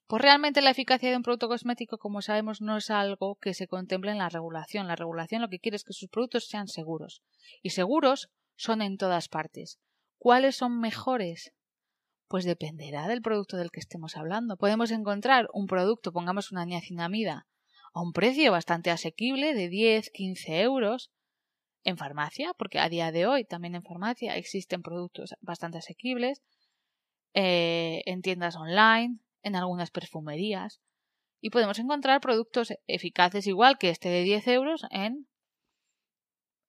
Pues 0.05 0.21
realmente 0.21 0.61
la 0.61 0.69
eficacia 0.69 1.09
de 1.09 1.17
un 1.17 1.23
producto 1.23 1.47
cosmético, 1.47 1.97
como 1.97 2.21
sabemos, 2.21 2.61
no 2.61 2.77
es 2.77 2.91
algo 2.91 3.37
que 3.41 3.55
se 3.55 3.67
contemple 3.67 4.11
en 4.11 4.19
la 4.19 4.29
regulación. 4.29 4.87
La 4.87 4.95
regulación 4.95 5.41
lo 5.41 5.49
que 5.49 5.59
quiere 5.59 5.75
es 5.75 5.83
que 5.83 5.93
sus 5.93 6.07
productos 6.07 6.47
sean 6.47 6.67
seguros. 6.67 7.23
Y 7.63 7.71
seguros 7.71 8.29
son 8.55 8.83
en 8.83 8.97
todas 8.97 9.27
partes. 9.27 9.79
¿Cuáles 10.19 10.55
son 10.55 10.79
mejores? 10.79 11.51
Pues 12.31 12.45
dependerá 12.45 13.09
del 13.09 13.21
producto 13.21 13.57
del 13.57 13.71
que 13.71 13.81
estemos 13.81 14.15
hablando. 14.15 14.55
Podemos 14.55 14.89
encontrar 14.91 15.49
un 15.53 15.67
producto, 15.67 16.13
pongamos 16.13 16.53
una 16.53 16.63
niacinamida, 16.63 17.45
a 17.93 18.01
un 18.01 18.13
precio 18.13 18.53
bastante 18.53 18.89
asequible 18.89 19.53
de 19.53 19.67
10, 19.67 20.11
15 20.11 20.61
euros 20.61 21.11
en 21.83 21.97
farmacia, 21.97 22.53
porque 22.57 22.79
a 22.79 22.87
día 22.87 23.11
de 23.11 23.27
hoy 23.27 23.43
también 23.43 23.75
en 23.75 23.83
farmacia 23.83 24.37
existen 24.37 24.81
productos 24.81 25.35
bastante 25.41 25.79
asequibles, 25.79 26.41
eh, 27.33 28.01
en 28.05 28.21
tiendas 28.21 28.55
online, 28.55 29.19
en 29.43 29.57
algunas 29.57 29.91
perfumerías 29.91 30.79
y 31.41 31.49
podemos 31.49 31.79
encontrar 31.79 32.21
productos 32.21 32.71
eficaces 32.87 33.45
igual 33.45 33.77
que 33.77 33.89
este 33.89 34.07
de 34.07 34.23
10 34.23 34.47
euros 34.47 34.85
en, 34.89 35.27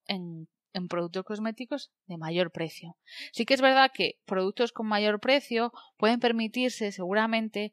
en, 0.06 0.48
en, 0.72 0.88
productos 0.88 1.24
cosméticos 1.24 1.90
de 2.06 2.16
mayor 2.16 2.50
precio. 2.50 2.96
Sí 3.32 3.44
que 3.44 3.54
es 3.54 3.60
verdad 3.60 3.90
que 3.92 4.18
productos 4.24 4.72
con 4.72 4.86
mayor 4.86 5.20
precio 5.20 5.72
pueden 5.96 6.20
permitirse 6.20 6.92
seguramente 6.92 7.72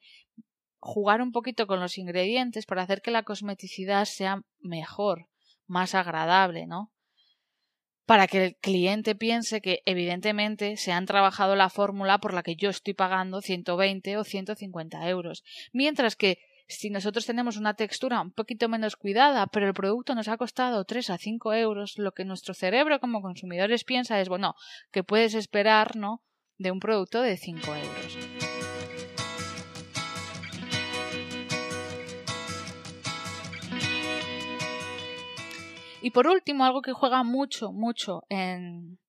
jugar 0.79 1.21
un 1.21 1.31
poquito 1.31 1.67
con 1.67 1.79
los 1.79 1.97
ingredientes 1.97 2.65
para 2.65 2.83
hacer 2.83 3.01
que 3.01 3.11
la 3.11 3.23
cosmeticidad 3.23 4.05
sea 4.05 4.41
mejor, 4.59 5.27
más 5.67 5.95
agradable, 5.95 6.67
¿no? 6.67 6.91
para 8.09 8.25
que 8.25 8.43
el 8.43 8.55
cliente 8.55 9.13
piense 9.13 9.61
que 9.61 9.83
evidentemente 9.85 10.77
se 10.77 10.91
han 10.91 11.05
trabajado 11.05 11.55
la 11.55 11.69
fórmula 11.69 12.17
por 12.17 12.33
la 12.33 12.41
que 12.41 12.55
yo 12.55 12.71
estoy 12.71 12.95
pagando 12.95 13.39
120 13.39 14.17
o 14.17 14.23
150 14.23 15.07
euros. 15.09 15.43
Mientras 15.73 16.15
que 16.15 16.39
si 16.69 16.89
nosotros 16.89 17.25
tenemos 17.25 17.57
una 17.57 17.73
textura 17.73 18.21
un 18.21 18.31
poquito 18.31 18.69
menos 18.69 18.95
cuidada, 18.95 19.47
pero 19.47 19.67
el 19.67 19.73
producto 19.73 20.15
nos 20.15 20.27
ha 20.27 20.37
costado 20.37 20.85
3 20.85 21.09
a 21.09 21.17
5 21.17 21.53
euros, 21.55 21.97
lo 21.97 22.13
que 22.13 22.23
nuestro 22.23 22.53
cerebro 22.53 22.99
como 22.99 23.21
consumidores 23.21 23.83
piensa 23.83 24.21
es, 24.21 24.29
bueno, 24.29 24.55
que 24.91 25.03
puedes 25.03 25.33
esperar, 25.33 25.95
¿no? 25.95 26.21
de 26.59 26.71
un 26.71 26.79
producto 26.79 27.21
de 27.21 27.37
5 27.37 27.75
euros. 27.75 28.17
Y 36.01 36.11
por 36.11 36.27
último, 36.27 36.65
algo 36.65 36.81
que 36.81 36.93
juega 36.93 37.23
mucho, 37.23 37.71
mucho 37.71 38.23
en, 38.29 38.99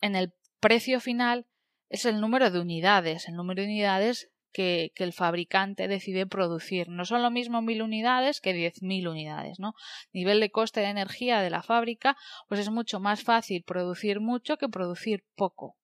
en 0.00 0.14
el 0.14 0.34
precio 0.60 1.00
final 1.00 1.46
es 1.88 2.04
el 2.04 2.20
número 2.20 2.50
de 2.50 2.60
unidades, 2.60 3.28
el 3.28 3.34
número 3.34 3.62
de 3.62 3.68
unidades 3.68 4.31
que, 4.52 4.92
el 4.96 5.12
fabricante 5.12 5.88
decide 5.88 6.26
producir. 6.26 6.88
No 6.88 7.04
son 7.04 7.22
lo 7.22 7.30
mismo 7.30 7.62
mil 7.62 7.82
unidades 7.82 8.40
que 8.40 8.52
diez 8.52 8.82
mil 8.82 9.08
unidades, 9.08 9.58
¿no? 9.58 9.74
Nivel 10.12 10.40
de 10.40 10.50
coste 10.50 10.80
de 10.80 10.86
energía 10.86 11.40
de 11.40 11.50
la 11.50 11.62
fábrica, 11.62 12.16
pues 12.48 12.60
es 12.60 12.70
mucho 12.70 13.00
más 13.00 13.22
fácil 13.22 13.64
producir 13.64 14.20
mucho 14.20 14.56
que 14.56 14.68
producir 14.68 15.24
poco. 15.34 15.76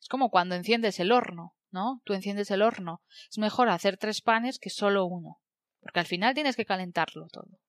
Es 0.00 0.08
como 0.08 0.30
cuando 0.30 0.54
enciendes 0.54 1.00
el 1.00 1.12
horno, 1.12 1.54
¿no? 1.70 2.02
Tú 2.04 2.12
enciendes 2.12 2.50
el 2.50 2.62
horno. 2.62 3.02
Es 3.30 3.38
mejor 3.38 3.68
hacer 3.68 3.96
tres 3.96 4.20
panes 4.20 4.58
que 4.58 4.70
solo 4.70 5.06
uno, 5.06 5.40
porque 5.80 6.00
al 6.00 6.06
final 6.06 6.34
tienes 6.34 6.56
que 6.56 6.66
calentarlo 6.66 7.28
todo. 7.28 7.60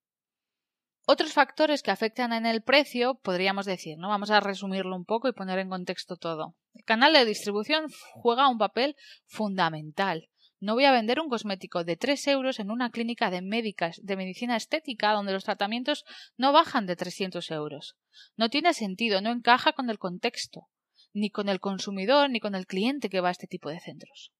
Otros 1.05 1.33
factores 1.33 1.81
que 1.81 1.91
afectan 1.91 2.31
en 2.31 2.45
el 2.45 2.61
precio, 2.61 3.15
podríamos 3.15 3.65
decir, 3.65 3.97
¿no? 3.97 4.09
Vamos 4.09 4.29
a 4.29 4.39
resumirlo 4.39 4.95
un 4.95 5.05
poco 5.05 5.27
y 5.27 5.33
poner 5.33 5.59
en 5.59 5.69
contexto 5.69 6.15
todo. 6.15 6.55
El 6.73 6.83
canal 6.83 7.13
de 7.13 7.25
distribución 7.25 7.87
juega 8.13 8.47
un 8.47 8.57
papel 8.57 8.95
fundamental. 9.25 10.29
No 10.59 10.75
voy 10.75 10.85
a 10.85 10.91
vender 10.91 11.19
un 11.19 11.27
cosmético 11.27 11.83
de 11.83 11.97
3 11.97 12.27
euros 12.27 12.59
en 12.59 12.69
una 12.69 12.91
clínica 12.91 13.31
de 13.31 13.41
médicas 13.41 13.99
de 14.03 14.15
medicina 14.15 14.55
estética 14.55 15.11
donde 15.11 15.33
los 15.33 15.43
tratamientos 15.43 16.05
no 16.37 16.53
bajan 16.53 16.85
de 16.85 16.95
300 16.95 17.49
euros. 17.49 17.97
No 18.37 18.49
tiene 18.49 18.73
sentido, 18.73 19.21
no 19.21 19.31
encaja 19.31 19.73
con 19.73 19.89
el 19.89 19.97
contexto 19.97 20.67
ni 21.13 21.29
con 21.29 21.49
el 21.49 21.59
consumidor 21.59 22.29
ni 22.29 22.39
con 22.39 22.55
el 22.55 22.67
cliente 22.67 23.09
que 23.09 23.21
va 23.21 23.29
a 23.29 23.31
este 23.31 23.47
tipo 23.47 23.69
de 23.69 23.79
centros. 23.79 24.31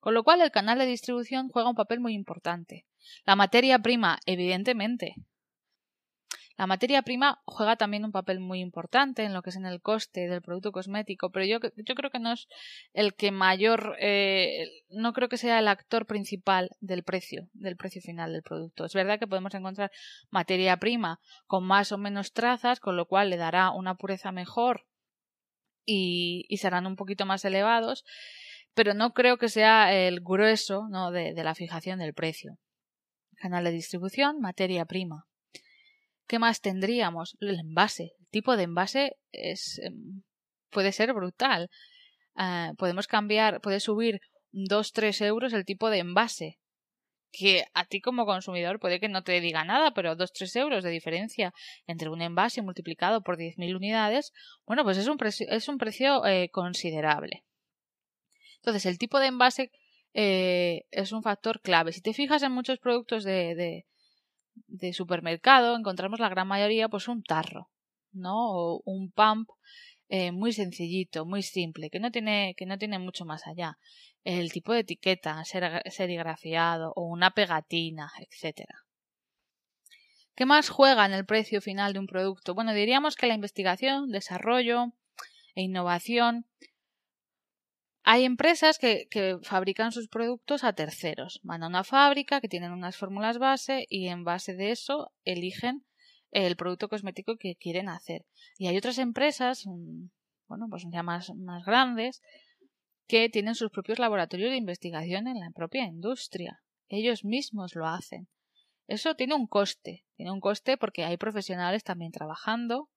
Con 0.00 0.14
lo 0.14 0.24
cual 0.24 0.40
el 0.40 0.50
canal 0.50 0.78
de 0.78 0.86
distribución 0.86 1.48
juega 1.48 1.70
un 1.70 1.76
papel 1.76 2.00
muy 2.00 2.14
importante. 2.14 2.86
La 3.24 3.36
materia 3.36 3.78
prima, 3.78 4.18
evidentemente. 4.26 5.14
La 6.62 6.68
materia 6.68 7.02
prima 7.02 7.42
juega 7.44 7.74
también 7.74 8.04
un 8.04 8.12
papel 8.12 8.38
muy 8.38 8.60
importante 8.60 9.24
en 9.24 9.34
lo 9.34 9.42
que 9.42 9.50
es 9.50 9.56
en 9.56 9.66
el 9.66 9.80
coste 9.80 10.28
del 10.28 10.42
producto 10.42 10.70
cosmético, 10.70 11.32
pero 11.32 11.44
yo, 11.44 11.58
yo 11.74 11.94
creo 11.96 12.12
que 12.12 12.20
no 12.20 12.30
es 12.30 12.46
el 12.92 13.14
que 13.14 13.32
mayor, 13.32 13.96
eh, 13.98 14.84
no 14.88 15.12
creo 15.12 15.28
que 15.28 15.38
sea 15.38 15.58
el 15.58 15.66
actor 15.66 16.06
principal 16.06 16.70
del 16.78 17.02
precio, 17.02 17.48
del 17.52 17.74
precio 17.74 18.00
final 18.00 18.32
del 18.32 18.44
producto. 18.44 18.84
Es 18.84 18.94
verdad 18.94 19.18
que 19.18 19.26
podemos 19.26 19.52
encontrar 19.54 19.90
materia 20.30 20.76
prima 20.76 21.18
con 21.48 21.64
más 21.64 21.90
o 21.90 21.98
menos 21.98 22.32
trazas, 22.32 22.78
con 22.78 22.96
lo 22.96 23.06
cual 23.06 23.30
le 23.30 23.38
dará 23.38 23.72
una 23.72 23.96
pureza 23.96 24.30
mejor 24.30 24.86
y, 25.84 26.46
serán 26.58 26.86
un 26.86 26.94
poquito 26.94 27.26
más 27.26 27.44
elevados, 27.44 28.04
pero 28.72 28.94
no 28.94 29.14
creo 29.14 29.36
que 29.36 29.48
sea 29.48 29.92
el 29.92 30.20
grueso 30.20 30.86
¿no? 30.88 31.10
de, 31.10 31.34
la 31.34 31.56
fijación 31.56 31.98
del 31.98 32.14
precio. 32.14 32.56
Canal 33.34 33.64
de 33.64 33.72
distribución, 33.72 34.38
materia 34.40 34.84
prima. 34.84 35.26
¿Qué 36.32 36.38
más 36.38 36.62
tendríamos? 36.62 37.36
El 37.42 37.60
envase. 37.60 38.14
El 38.18 38.28
tipo 38.30 38.56
de 38.56 38.62
envase 38.62 39.18
es, 39.32 39.78
em, 39.80 40.22
puede 40.70 40.90
ser 40.92 41.12
brutal. 41.12 41.68
Ah, 42.34 42.72
podemos 42.78 43.06
cambiar, 43.06 43.60
puede 43.60 43.80
subir 43.80 44.22
2-3 44.50 45.20
euros 45.20 45.52
el 45.52 45.66
tipo 45.66 45.90
de 45.90 45.98
envase 45.98 46.58
que 47.32 47.66
a 47.74 47.84
ti 47.84 48.00
como 48.00 48.24
consumidor 48.24 48.80
puede 48.80 48.98
que 48.98 49.10
no 49.10 49.22
te 49.22 49.38
diga 49.42 49.62
nada, 49.66 49.92
pero 49.92 50.16
2-3 50.16 50.56
euros 50.56 50.82
de 50.82 50.88
diferencia 50.88 51.52
entre 51.86 52.08
un 52.08 52.22
envase 52.22 52.62
multiplicado 52.62 53.22
por 53.22 53.36
10.000 53.36 53.76
unidades, 53.76 54.32
bueno, 54.64 54.84
pues 54.84 54.96
es 54.96 55.08
un 55.08 55.18
precio, 55.18 55.46
es 55.50 55.68
un 55.68 55.76
precio 55.76 56.24
eh, 56.24 56.48
considerable. 56.50 57.44
Entonces, 58.56 58.86
el 58.86 58.96
tipo 58.96 59.18
de 59.18 59.26
envase 59.26 59.70
eh, 60.14 60.86
es 60.92 61.12
un 61.12 61.22
factor 61.22 61.60
clave. 61.60 61.92
Si 61.92 62.00
te 62.00 62.14
fijas 62.14 62.42
en 62.42 62.52
muchos 62.52 62.78
productos 62.78 63.22
de, 63.22 63.54
de, 63.54 63.86
de, 64.54 64.92
supermercado, 64.92 65.76
encontramos 65.76 66.20
la 66.20 66.28
gran 66.28 66.48
mayoría 66.48 66.88
pues 66.88 67.08
un 67.08 67.22
tarro, 67.22 67.70
¿no? 68.12 68.50
O 68.50 68.82
un 68.84 69.10
pump 69.10 69.48
eh, 70.08 70.32
muy 70.32 70.52
sencillito, 70.52 71.24
muy 71.24 71.42
simple, 71.42 71.90
que 71.90 72.00
no 72.00 72.10
tiene, 72.10 72.54
que 72.56 72.66
no 72.66 72.78
tiene 72.78 72.98
mucho 72.98 73.24
más 73.24 73.46
allá. 73.46 73.78
El 74.24 74.52
tipo 74.52 74.72
de 74.72 74.80
etiqueta, 74.80 75.42
serigrafiado 75.44 76.92
o 76.94 77.02
una 77.06 77.30
pegatina, 77.30 78.12
etcétera. 78.18 78.84
¿Qué 80.34 80.46
más 80.46 80.70
juega 80.70 81.04
en 81.04 81.12
el 81.12 81.26
precio 81.26 81.60
final 81.60 81.92
de 81.92 81.98
un 81.98 82.06
producto? 82.06 82.54
Bueno, 82.54 82.72
diríamos 82.72 83.16
que 83.16 83.26
la 83.26 83.34
investigación, 83.34 84.10
desarrollo 84.10 84.92
e 85.54 85.62
innovación. 85.62 86.46
Hay 88.04 88.24
empresas 88.24 88.78
que, 88.78 89.06
fabrican 89.42 89.92
sus 89.92 90.08
productos 90.08 90.64
a 90.64 90.72
terceros. 90.72 91.40
Van 91.44 91.62
a 91.62 91.68
una 91.68 91.84
fábrica 91.84 92.40
que 92.40 92.48
tienen 92.48 92.72
unas 92.72 92.96
fórmulas 92.96 93.38
base 93.38 93.86
y 93.88 94.08
en 94.08 94.24
base 94.24 94.54
de 94.54 94.72
eso 94.72 95.12
eligen 95.24 95.84
el 96.32 96.56
producto 96.56 96.88
cosmético 96.88 97.36
que 97.36 97.54
quieren 97.56 97.88
hacer. 97.88 98.26
Y 98.58 98.66
hay 98.66 98.76
otras 98.76 98.98
empresas, 98.98 99.64
bueno, 100.48 100.66
pues 100.68 100.84
ya 100.90 101.02
más, 101.02 101.32
más 101.36 101.64
grandes, 101.64 102.22
que 103.06 103.28
tienen 103.28 103.54
sus 103.54 103.70
propios 103.70 103.98
laboratorios 103.98 104.50
de 104.50 104.56
investigación 104.56 105.28
en 105.28 105.38
la 105.38 105.50
propia 105.50 105.84
industria. 105.84 106.60
Ellos 106.88 107.24
mismos 107.24 107.76
lo 107.76 107.86
hacen. 107.86 108.26
Eso 108.88 109.14
tiene 109.14 109.34
un 109.34 109.46
coste, 109.46 110.04
tiene 110.16 110.32
un 110.32 110.40
coste 110.40 110.76
porque 110.76 111.04
hay 111.04 111.16
profesionales 111.16 111.84
también 111.84 112.10
trabajando 112.10 112.90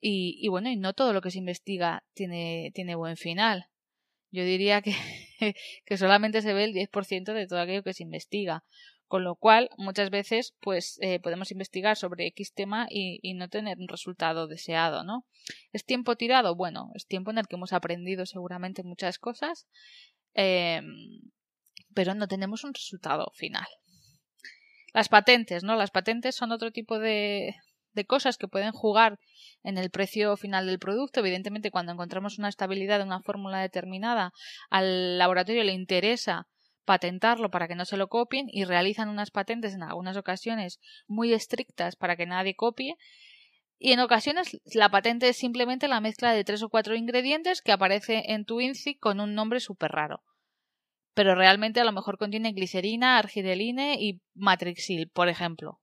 y, 0.00 0.38
y 0.40 0.48
bueno, 0.48 0.70
y 0.70 0.76
no 0.76 0.92
todo 0.92 1.12
lo 1.12 1.20
que 1.20 1.32
se 1.32 1.38
investiga 1.38 2.04
tiene, 2.14 2.70
tiene 2.74 2.94
buen 2.94 3.16
final. 3.16 3.68
Yo 4.30 4.44
diría 4.44 4.82
que, 4.82 4.94
que 5.86 5.96
solamente 5.96 6.42
se 6.42 6.52
ve 6.52 6.64
el 6.64 6.74
10% 6.74 7.32
de 7.32 7.46
todo 7.46 7.60
aquello 7.60 7.82
que 7.82 7.94
se 7.94 8.02
investiga. 8.02 8.64
Con 9.06 9.24
lo 9.24 9.36
cual, 9.36 9.70
muchas 9.78 10.10
veces, 10.10 10.54
pues 10.60 10.98
eh, 11.00 11.18
podemos 11.18 11.50
investigar 11.50 11.96
sobre 11.96 12.26
X 12.26 12.52
tema 12.52 12.86
y, 12.90 13.18
y, 13.22 13.32
no 13.32 13.48
tener 13.48 13.78
un 13.78 13.88
resultado 13.88 14.46
deseado, 14.46 15.02
¿no? 15.02 15.24
¿Es 15.72 15.86
tiempo 15.86 16.16
tirado? 16.16 16.54
Bueno, 16.54 16.90
es 16.94 17.06
tiempo 17.06 17.30
en 17.30 17.38
el 17.38 17.46
que 17.46 17.56
hemos 17.56 17.72
aprendido 17.72 18.26
seguramente 18.26 18.82
muchas 18.82 19.18
cosas, 19.18 19.66
eh, 20.34 20.82
pero 21.94 22.14
no 22.14 22.28
tenemos 22.28 22.64
un 22.64 22.74
resultado 22.74 23.32
final. 23.34 23.66
Las 24.92 25.08
patentes, 25.08 25.64
¿no? 25.64 25.74
Las 25.74 25.90
patentes 25.90 26.36
son 26.36 26.52
otro 26.52 26.70
tipo 26.70 26.98
de, 26.98 27.54
de 27.98 28.06
cosas 28.06 28.38
que 28.38 28.46
pueden 28.46 28.70
jugar 28.70 29.18
en 29.64 29.76
el 29.76 29.90
precio 29.90 30.36
final 30.36 30.66
del 30.66 30.78
producto. 30.78 31.18
Evidentemente, 31.18 31.72
cuando 31.72 31.92
encontramos 31.92 32.38
una 32.38 32.48
estabilidad 32.48 32.98
de 32.98 33.04
una 33.04 33.22
fórmula 33.22 33.60
determinada, 33.60 34.32
al 34.70 35.18
laboratorio 35.18 35.64
le 35.64 35.72
interesa 35.72 36.46
patentarlo 36.84 37.50
para 37.50 37.66
que 37.66 37.74
no 37.74 37.84
se 37.84 37.96
lo 37.96 38.08
copien 38.08 38.46
y 38.50 38.64
realizan 38.64 39.08
unas 39.08 39.30
patentes 39.30 39.74
en 39.74 39.82
algunas 39.82 40.16
ocasiones 40.16 40.80
muy 41.06 41.34
estrictas 41.34 41.96
para 41.96 42.16
que 42.16 42.24
nadie 42.24 42.54
copie. 42.54 42.96
Y 43.78 43.92
en 43.92 44.00
ocasiones 44.00 44.58
la 44.74 44.88
patente 44.88 45.28
es 45.28 45.36
simplemente 45.36 45.88
la 45.88 46.00
mezcla 46.00 46.32
de 46.32 46.44
tres 46.44 46.62
o 46.62 46.68
cuatro 46.68 46.94
ingredientes 46.94 47.62
que 47.62 47.72
aparece 47.72 48.32
en 48.32 48.44
tu 48.44 48.60
INCI 48.60 48.94
con 48.94 49.20
un 49.20 49.34
nombre 49.34 49.60
súper 49.60 49.90
raro. 49.90 50.22
Pero 51.14 51.34
realmente 51.34 51.80
a 51.80 51.84
lo 51.84 51.92
mejor 51.92 52.16
contiene 52.16 52.52
glicerina, 52.52 53.18
argireline 53.18 53.96
y 53.98 54.20
matrixil, 54.34 55.10
por 55.10 55.28
ejemplo. 55.28 55.80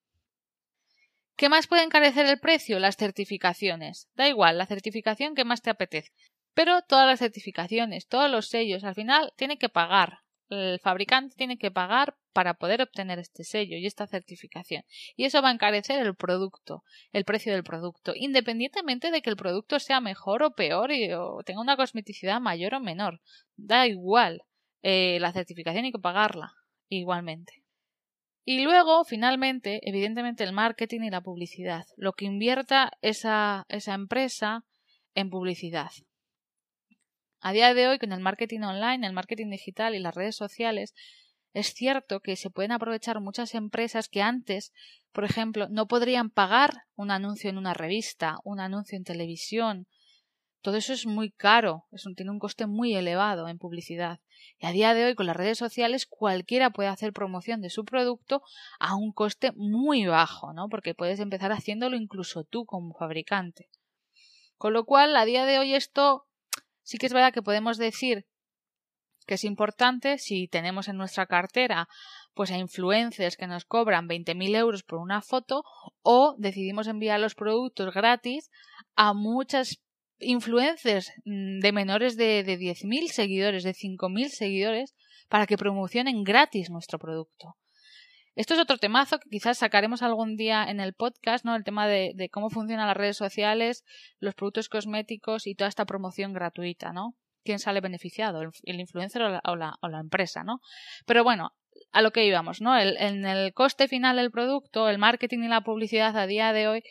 ¿Qué 1.36 1.50
más 1.50 1.67
puede 1.67 1.84
encarecer 1.84 2.26
el 2.26 2.39
precio? 2.39 2.80
Las 2.80 2.98
certificaciones. 2.98 4.08
Da 4.15 4.28
igual, 4.28 4.58
la 4.58 4.65
certificación 4.65 5.36
que 5.36 5.45
más 5.45 5.62
te 5.62 5.69
apetece. 5.69 6.12
Pero 6.54 6.82
todas 6.82 7.08
las 7.08 7.19
certificaciones, 7.19 8.08
todos 8.08 8.32
los 8.32 8.48
sellos, 8.48 8.84
al 8.84 8.95
final 8.95 9.34
tiene 9.36 9.58
que 9.58 9.69
pagar 9.69 10.19
el 10.50 10.80
fabricante 10.80 11.36
tiene 11.36 11.58
que 11.58 11.71
pagar 11.71 12.15
para 12.34 12.56
poder 12.56 12.82
obtener 12.82 13.19
este 13.19 13.43
sello 13.43 13.78
y 13.78 13.86
esta 13.86 14.08
certificación. 14.08 14.84
Y 15.15 15.26
eso 15.26 15.41
va 15.41 15.50
a 15.50 15.54
encarecer 15.54 16.06
el 16.06 16.15
producto, 16.15 16.84
el 17.12 17.26
precio 17.26 17.54
del 17.54 17.63
producto, 17.63 18.13
independientemente 18.15 19.12
de 19.12 19.21
que 19.21 19.30
el 19.30 19.38
producto 19.38 19.80
sea 19.80 20.02
mejor 20.02 20.43
o 20.43 20.52
peor 20.52 20.91
y, 20.91 21.12
o 21.13 21.41
tenga 21.43 21.62
una 21.62 21.78
cosmeticidad 21.78 22.41
mayor 22.41 22.76
o 22.76 22.80
menor. 22.80 23.21
Da 23.56 23.88
igual. 23.88 24.43
Eh, 24.84 25.17
la 25.19 25.34
certificación 25.34 25.86
hay 25.86 25.91
que 25.91 26.00
pagarla 26.00 26.54
igualmente. 26.89 27.64
Y 28.47 28.62
luego, 28.62 29.03
finalmente, 29.05 29.79
evidentemente, 29.81 30.43
el 30.43 30.53
marketing 30.53 31.01
y 31.01 31.10
la 31.10 31.21
publicidad. 31.21 31.86
Lo 31.97 32.13
que 32.13 32.25
invierta 32.25 32.91
esa, 33.01 33.65
esa 33.69 33.95
empresa 33.95 34.63
en 35.15 35.31
publicidad. 35.31 35.89
A 37.41 37.53
día 37.53 37.73
de 37.73 37.88
hoy, 37.88 37.97
con 37.97 38.12
el 38.12 38.19
marketing 38.19 38.62
online, 38.62 39.05
el 39.05 39.13
marketing 39.13 39.49
digital 39.49 39.95
y 39.95 39.99
las 39.99 40.13
redes 40.13 40.36
sociales, 40.36 40.93
es 41.53 41.73
cierto 41.73 42.19
que 42.19 42.36
se 42.36 42.51
pueden 42.51 42.71
aprovechar 42.71 43.19
muchas 43.19 43.55
empresas 43.55 44.10
que 44.10 44.21
antes, 44.21 44.73
por 45.12 45.25
ejemplo, 45.25 45.67
no 45.69 45.88
podrían 45.88 46.29
pagar 46.29 46.84
un 46.95 47.10
anuncio 47.10 47.49
en 47.49 47.58
una 47.58 47.73
revista, 47.73 48.38
un 48.43 48.60
anuncio 48.60 48.95
en 48.95 49.05
televisión. 49.05 49.88
Todo 50.65 50.78
eso 50.78 50.93
es 50.93 51.06
muy 51.06 51.30
caro, 51.30 51.86
es 51.91 52.08
tiene 52.15 52.32
un 52.32 52.39
coste 52.39 52.65
muy 52.65 52.95
elevado 52.95 53.47
en 53.49 53.60
publicidad. 53.60 54.19
Y 54.58 54.65
a 54.65 54.71
día 54.71 54.95
de 54.95 55.06
hoy, 55.06 55.13
con 55.13 55.28
las 55.28 55.36
redes 55.36 55.60
sociales, 55.60 56.08
cualquiera 56.08 56.71
puede 56.71 56.89
hacer 56.89 57.13
promoción 57.13 57.62
de 57.62 57.69
su 57.69 57.86
producto 57.86 58.41
a 58.80 58.95
un 58.95 59.12
coste 59.12 59.51
muy 59.56 60.08
bajo, 60.08 60.54
¿no? 60.54 60.67
Porque 60.67 60.95
puedes 60.95 61.19
empezar 61.19 61.51
haciéndolo 61.51 61.97
incluso 61.97 62.45
tú 62.45 62.65
como 62.65 62.95
fabricante. 62.95 63.69
Con 64.58 64.73
lo 64.73 64.86
cual, 64.86 65.15
a 65.17 65.25
día 65.25 65.45
de 65.45 65.60
hoy 65.60 65.75
esto 65.75 66.25
sí 66.82 66.97
que 66.97 67.06
es 67.06 67.13
verdad 67.13 67.32
que 67.32 67.43
podemos 67.43 67.78
decir 67.78 68.25
que 69.28 69.36
es 69.36 69.43
importante 69.43 70.17
si 70.17 70.47
tenemos 70.47 70.88
en 70.88 70.97
nuestra 70.97 71.28
cartera 71.28 71.88
pues 72.34 72.49
a 72.49 72.58
influencers 72.58 73.38
que 73.38 73.45
nos 73.45 73.65
cobran 73.65 74.08
20.000 74.08 74.56
euros 74.56 74.84
por 74.84 74.97
una 74.97 75.21
foto 75.21 75.63
o 76.01 76.36
decidimos 76.39 76.88
enviar 76.88 77.19
los 77.19 77.36
productos 77.36 77.93
gratis 77.93 78.49
a 78.95 79.13
muchas 79.13 79.80
influencers 80.19 81.12
mm, 81.25 81.60
de 81.60 81.71
menores 81.71 82.17
de, 82.17 82.43
de 82.43 82.58
10.000 82.58 83.08
seguidores, 83.08 83.63
de 83.63 83.73
5.000 83.73 84.30
seguidores, 84.30 84.95
para 85.30 85.47
que 85.47 85.58
promocionen 85.58 86.23
gratis 86.23 86.69
nuestro 86.69 86.99
producto. 86.99 87.56
Esto 88.36 88.54
es 88.54 88.60
otro 88.60 88.78
temazo 88.78 89.19
que 89.19 89.30
quizás 89.30 89.58
sacaremos 89.58 90.01
algún 90.01 90.36
día 90.36 90.65
en 90.65 90.82
el 90.82 90.93
podcast, 90.93 91.45
¿no? 91.45 91.56
El 91.56 91.63
tema 91.63 91.88
de, 91.88 92.30
cómo 92.32 92.49
funcionan 92.49 92.88
las 92.88 92.97
redes 92.97 93.15
sociales, 93.15 93.86
los 94.19 94.36
productos 94.36 94.67
cosméticos 94.67 95.47
y 95.47 95.56
toda 95.56 95.69
esta 95.69 95.86
promoción 95.86 96.34
gratuita, 96.34 96.91
¿no? 96.91 97.15
quién 97.45 97.60
sale 97.60 97.80
beneficiado, 97.80 98.41
el, 98.41 98.80
influencer 98.80 99.21
o 99.21 99.30
la, 99.30 99.78
o, 99.80 99.88
la, 99.88 99.99
empresa, 99.99 100.43
¿no? 100.43 100.62
Pero 101.06 101.23
bueno, 101.23 101.54
a 101.91 102.01
lo 102.01 102.10
que 102.10 102.25
íbamos, 102.25 102.60
¿no? 102.60 102.75
El, 102.75 102.97
en 102.97 103.23
el 103.23 103.54
coste 103.54 103.88
final 103.88 104.15
del 104.15 104.32
producto, 104.32 104.89
el 104.89 104.97
marketing 104.97 105.43
y 105.43 105.47
la 105.47 105.62
publicidad 105.62 106.17
a 106.17 106.25
día 106.25 106.54
de 106.54 106.67
hoy, 106.67 106.84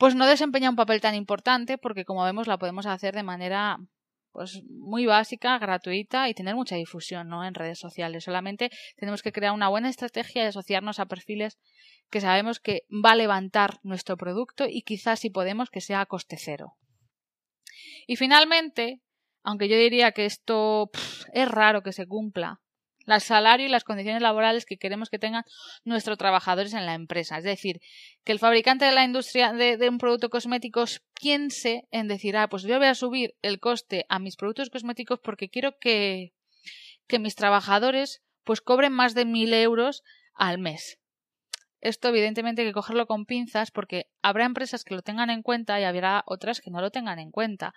pues 0.00 0.14
no 0.14 0.26
desempeña 0.26 0.70
un 0.70 0.76
papel 0.76 1.02
tan 1.02 1.14
importante 1.14 1.76
porque 1.76 2.06
como 2.06 2.24
vemos 2.24 2.46
la 2.46 2.56
podemos 2.56 2.86
hacer 2.86 3.14
de 3.14 3.22
manera 3.22 3.78
pues 4.32 4.62
muy 4.66 5.04
básica, 5.04 5.58
gratuita 5.58 6.30
y 6.30 6.32
tener 6.32 6.54
mucha 6.54 6.76
difusión, 6.76 7.28
¿no? 7.28 7.44
En 7.44 7.52
redes 7.52 7.78
sociales. 7.78 8.24
Solamente 8.24 8.70
tenemos 8.96 9.22
que 9.22 9.30
crear 9.30 9.52
una 9.52 9.68
buena 9.68 9.90
estrategia 9.90 10.44
y 10.44 10.46
asociarnos 10.46 11.00
a 11.00 11.06
perfiles 11.06 11.58
que 12.08 12.22
sabemos 12.22 12.60
que 12.60 12.84
va 12.90 13.10
a 13.10 13.16
levantar 13.16 13.78
nuestro 13.82 14.16
producto 14.16 14.64
y 14.66 14.82
quizás 14.82 15.20
si 15.20 15.28
podemos 15.28 15.68
que 15.68 15.82
sea 15.82 16.00
a 16.00 16.06
coste 16.06 16.38
cero. 16.38 16.78
Y 18.06 18.16
finalmente, 18.16 19.02
aunque 19.42 19.68
yo 19.68 19.76
diría 19.76 20.12
que 20.12 20.24
esto 20.24 20.88
es 21.34 21.46
raro 21.46 21.82
que 21.82 21.92
se 21.92 22.06
cumpla, 22.06 22.62
el 23.06 23.20
salario 23.20 23.66
y 23.66 23.68
las 23.68 23.84
condiciones 23.84 24.22
laborales 24.22 24.66
que 24.66 24.76
queremos 24.76 25.10
que 25.10 25.18
tengan 25.18 25.44
nuestros 25.84 26.18
trabajadores 26.18 26.74
en 26.74 26.86
la 26.86 26.94
empresa. 26.94 27.38
Es 27.38 27.44
decir, 27.44 27.80
que 28.24 28.32
el 28.32 28.38
fabricante 28.38 28.84
de 28.84 28.92
la 28.92 29.04
industria 29.04 29.52
de, 29.52 29.88
un 29.88 29.98
producto 29.98 30.30
cosmético 30.30 30.84
piense 31.20 31.88
en 31.90 32.08
decir, 32.08 32.36
ah, 32.36 32.48
pues 32.48 32.62
yo 32.62 32.78
voy 32.78 32.88
a 32.88 32.94
subir 32.94 33.34
el 33.42 33.60
coste 33.60 34.06
a 34.08 34.18
mis 34.18 34.36
productos 34.36 34.70
cosméticos 34.70 35.20
porque 35.22 35.48
quiero 35.48 35.78
que, 35.78 36.32
que 37.06 37.18
mis 37.18 37.34
trabajadores 37.34 38.22
pues 38.44 38.60
cobren 38.60 38.92
más 38.92 39.14
de 39.14 39.24
mil 39.24 39.52
euros 39.52 40.02
al 40.34 40.58
mes. 40.58 40.98
Esto 41.80 42.08
evidentemente 42.08 42.62
hay 42.62 42.68
que 42.68 42.74
cogerlo 42.74 43.06
con 43.06 43.24
pinzas 43.24 43.70
porque 43.70 44.10
habrá 44.22 44.44
empresas 44.44 44.84
que 44.84 44.94
lo 44.94 45.02
tengan 45.02 45.30
en 45.30 45.42
cuenta 45.42 45.80
y 45.80 45.84
habrá 45.84 46.22
otras 46.26 46.60
que 46.60 46.70
no 46.70 46.80
lo 46.80 46.90
tengan 46.90 47.18
en 47.18 47.30
cuenta 47.30 47.72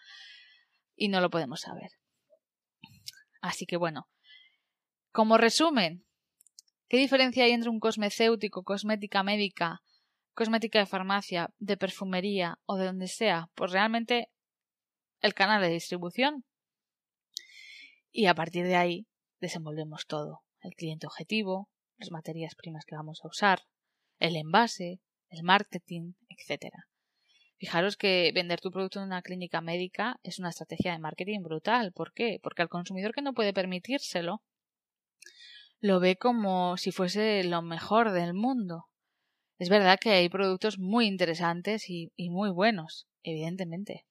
y 0.96 1.08
no 1.08 1.22
lo 1.22 1.30
podemos 1.30 1.62
saber. 1.62 1.92
Así 3.42 3.66
que 3.66 3.78
bueno, 3.78 4.08
como 5.14 5.38
resumen, 5.38 6.04
¿qué 6.90 6.98
diferencia 6.98 7.44
hay 7.44 7.52
entre 7.52 7.70
un 7.70 7.80
cosmecéutico, 7.80 8.64
cosmética 8.64 9.22
médica, 9.22 9.84
cosmética 10.34 10.80
de 10.80 10.88
farmacia, 10.88 11.52
de 11.60 11.78
perfumería 11.78 12.58
o 12.66 12.78
de 12.78 12.86
donde 12.86 13.08
sea? 13.08 13.48
Pues 13.54 13.72
realmente 13.72 14.32
el 15.22 15.36
canal 15.36 15.62
de 15.62 15.70
distribución. 15.70 16.46
Y 18.12 18.26
a 18.26 18.34
partir 18.34 18.66
de 18.66 18.76
ahí 18.76 19.08
desenvolvemos 19.40 20.08
todo. 20.08 20.42
El 20.62 20.74
cliente 20.74 21.06
objetivo, 21.06 21.70
las 21.98 22.10
materias 22.10 22.56
primas 22.56 22.84
que 22.84 22.96
vamos 22.96 23.22
a 23.24 23.28
usar, 23.28 23.62
el 24.18 24.36
envase, 24.36 25.00
el 25.30 25.44
marketing, 25.44 26.14
etcétera. 26.28 26.88
Fijaros 27.58 27.98
que 27.98 28.32
vender 28.34 28.62
tu 28.62 28.72
producto 28.72 29.00
en 29.00 29.06
una 29.06 29.22
clínica 29.22 29.62
médica 29.62 30.20
es 30.24 30.40
una 30.40 30.50
estrategia 30.50 30.94
de 30.94 31.00
marketing 31.00 31.44
brutal. 31.44 31.92
¿Por 31.94 32.14
qué? 32.14 32.40
Porque 32.42 32.64
al 32.64 32.70
consumidor 32.70 33.14
que 33.14 33.22
no 33.22 33.34
puede 33.34 33.54
permitírselo 33.54 34.42
lo 35.84 36.00
ve 36.00 36.16
como 36.16 36.78
si 36.78 36.94
fuese 36.94 37.44
lo 37.44 37.62
mejor 37.62 38.12
del 38.12 38.34
mundo. 38.34 38.86
Es 39.60 39.68
verdad 39.68 40.00
que 40.00 40.12
hay 40.12 40.30
productos 40.30 40.80
muy 40.80 41.08
interesantes 41.08 41.90
y, 41.90 42.10
muy 42.30 42.52
buenos, 42.52 43.06
evidentemente. 43.22 44.06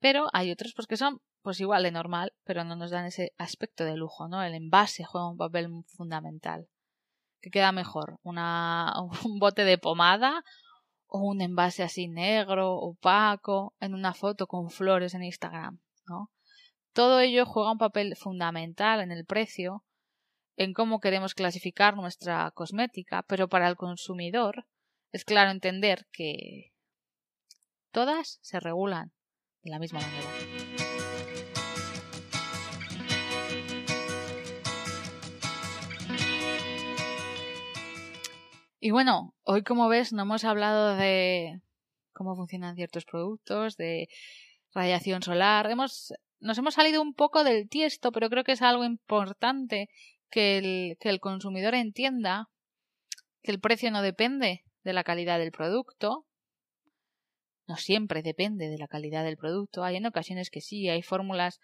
Pero 0.00 0.28
hay 0.32 0.50
otros 0.50 0.72
pues 0.74 0.86
que 0.86 0.96
son 0.96 1.20
pues 1.42 1.60
igual 1.60 1.82
de 1.82 1.90
normal, 1.90 2.32
pero 2.44 2.64
no 2.64 2.74
nos 2.74 2.90
dan 2.90 3.04
ese 3.04 3.34
aspecto 3.36 3.84
de 3.84 3.96
lujo, 3.96 4.28
¿no? 4.28 4.42
El 4.42 4.54
envase 4.54 5.04
juega 5.04 5.28
un 5.28 5.36
papel 5.36 5.68
fundamental. 5.88 6.66
¿Qué 7.42 7.50
queda 7.50 7.70
mejor? 7.72 8.18
¿Una, 8.22 8.94
¿Un 9.26 9.38
bote 9.38 9.66
de 9.66 9.76
pomada 9.76 10.42
o 11.06 11.18
un 11.18 11.42
envase 11.42 11.82
así 11.82 12.08
negro, 12.08 12.76
opaco, 12.76 13.74
en 13.78 13.92
una 13.92 14.14
foto 14.14 14.46
con 14.46 14.70
flores 14.70 15.12
en 15.12 15.24
Instagram, 15.24 15.80
¿no? 16.06 16.30
Todo 16.94 17.20
ello 17.20 17.44
juega 17.44 17.72
un 17.72 17.78
papel 17.78 18.16
fundamental 18.16 19.00
en 19.02 19.12
el 19.12 19.26
precio, 19.26 19.84
en 20.56 20.72
cómo 20.72 21.00
queremos 21.00 21.34
clasificar 21.34 21.96
nuestra 21.96 22.50
cosmética, 22.52 23.22
pero 23.22 23.48
para 23.48 23.68
el 23.68 23.76
consumidor 23.76 24.66
es 25.12 25.24
claro 25.24 25.50
entender 25.50 26.06
que 26.12 26.72
todas 27.90 28.38
se 28.42 28.60
regulan 28.60 29.12
de 29.62 29.70
la 29.70 29.78
misma 29.78 30.00
manera. 30.00 30.28
Y 38.84 38.90
bueno, 38.90 39.36
hoy 39.44 39.62
como 39.62 39.88
ves 39.88 40.12
no 40.12 40.22
hemos 40.22 40.42
hablado 40.42 40.96
de 40.96 41.60
cómo 42.12 42.34
funcionan 42.34 42.74
ciertos 42.74 43.04
productos, 43.04 43.76
de 43.76 44.08
radiación 44.74 45.22
solar. 45.22 45.70
Hemos, 45.70 46.12
nos 46.40 46.58
hemos 46.58 46.74
salido 46.74 47.00
un 47.00 47.14
poco 47.14 47.44
del 47.44 47.68
tiesto, 47.68 48.10
pero 48.10 48.28
creo 48.28 48.42
que 48.42 48.52
es 48.52 48.62
algo 48.62 48.82
importante 48.84 49.88
que 50.32 50.58
el, 50.58 50.96
que 50.98 51.10
el 51.10 51.20
consumidor 51.20 51.74
entienda 51.74 52.48
que 53.42 53.52
el 53.52 53.60
precio 53.60 53.90
no 53.90 54.02
depende 54.02 54.64
de 54.82 54.92
la 54.92 55.04
calidad 55.04 55.38
del 55.38 55.52
producto. 55.52 56.26
No 57.68 57.76
siempre 57.76 58.22
depende 58.22 58.68
de 58.68 58.78
la 58.78 58.88
calidad 58.88 59.22
del 59.22 59.36
producto. 59.36 59.84
Hay 59.84 59.96
en 59.96 60.06
ocasiones 60.06 60.50
que 60.50 60.60
sí, 60.60 60.88
hay 60.88 61.02
fórmulas 61.02 61.60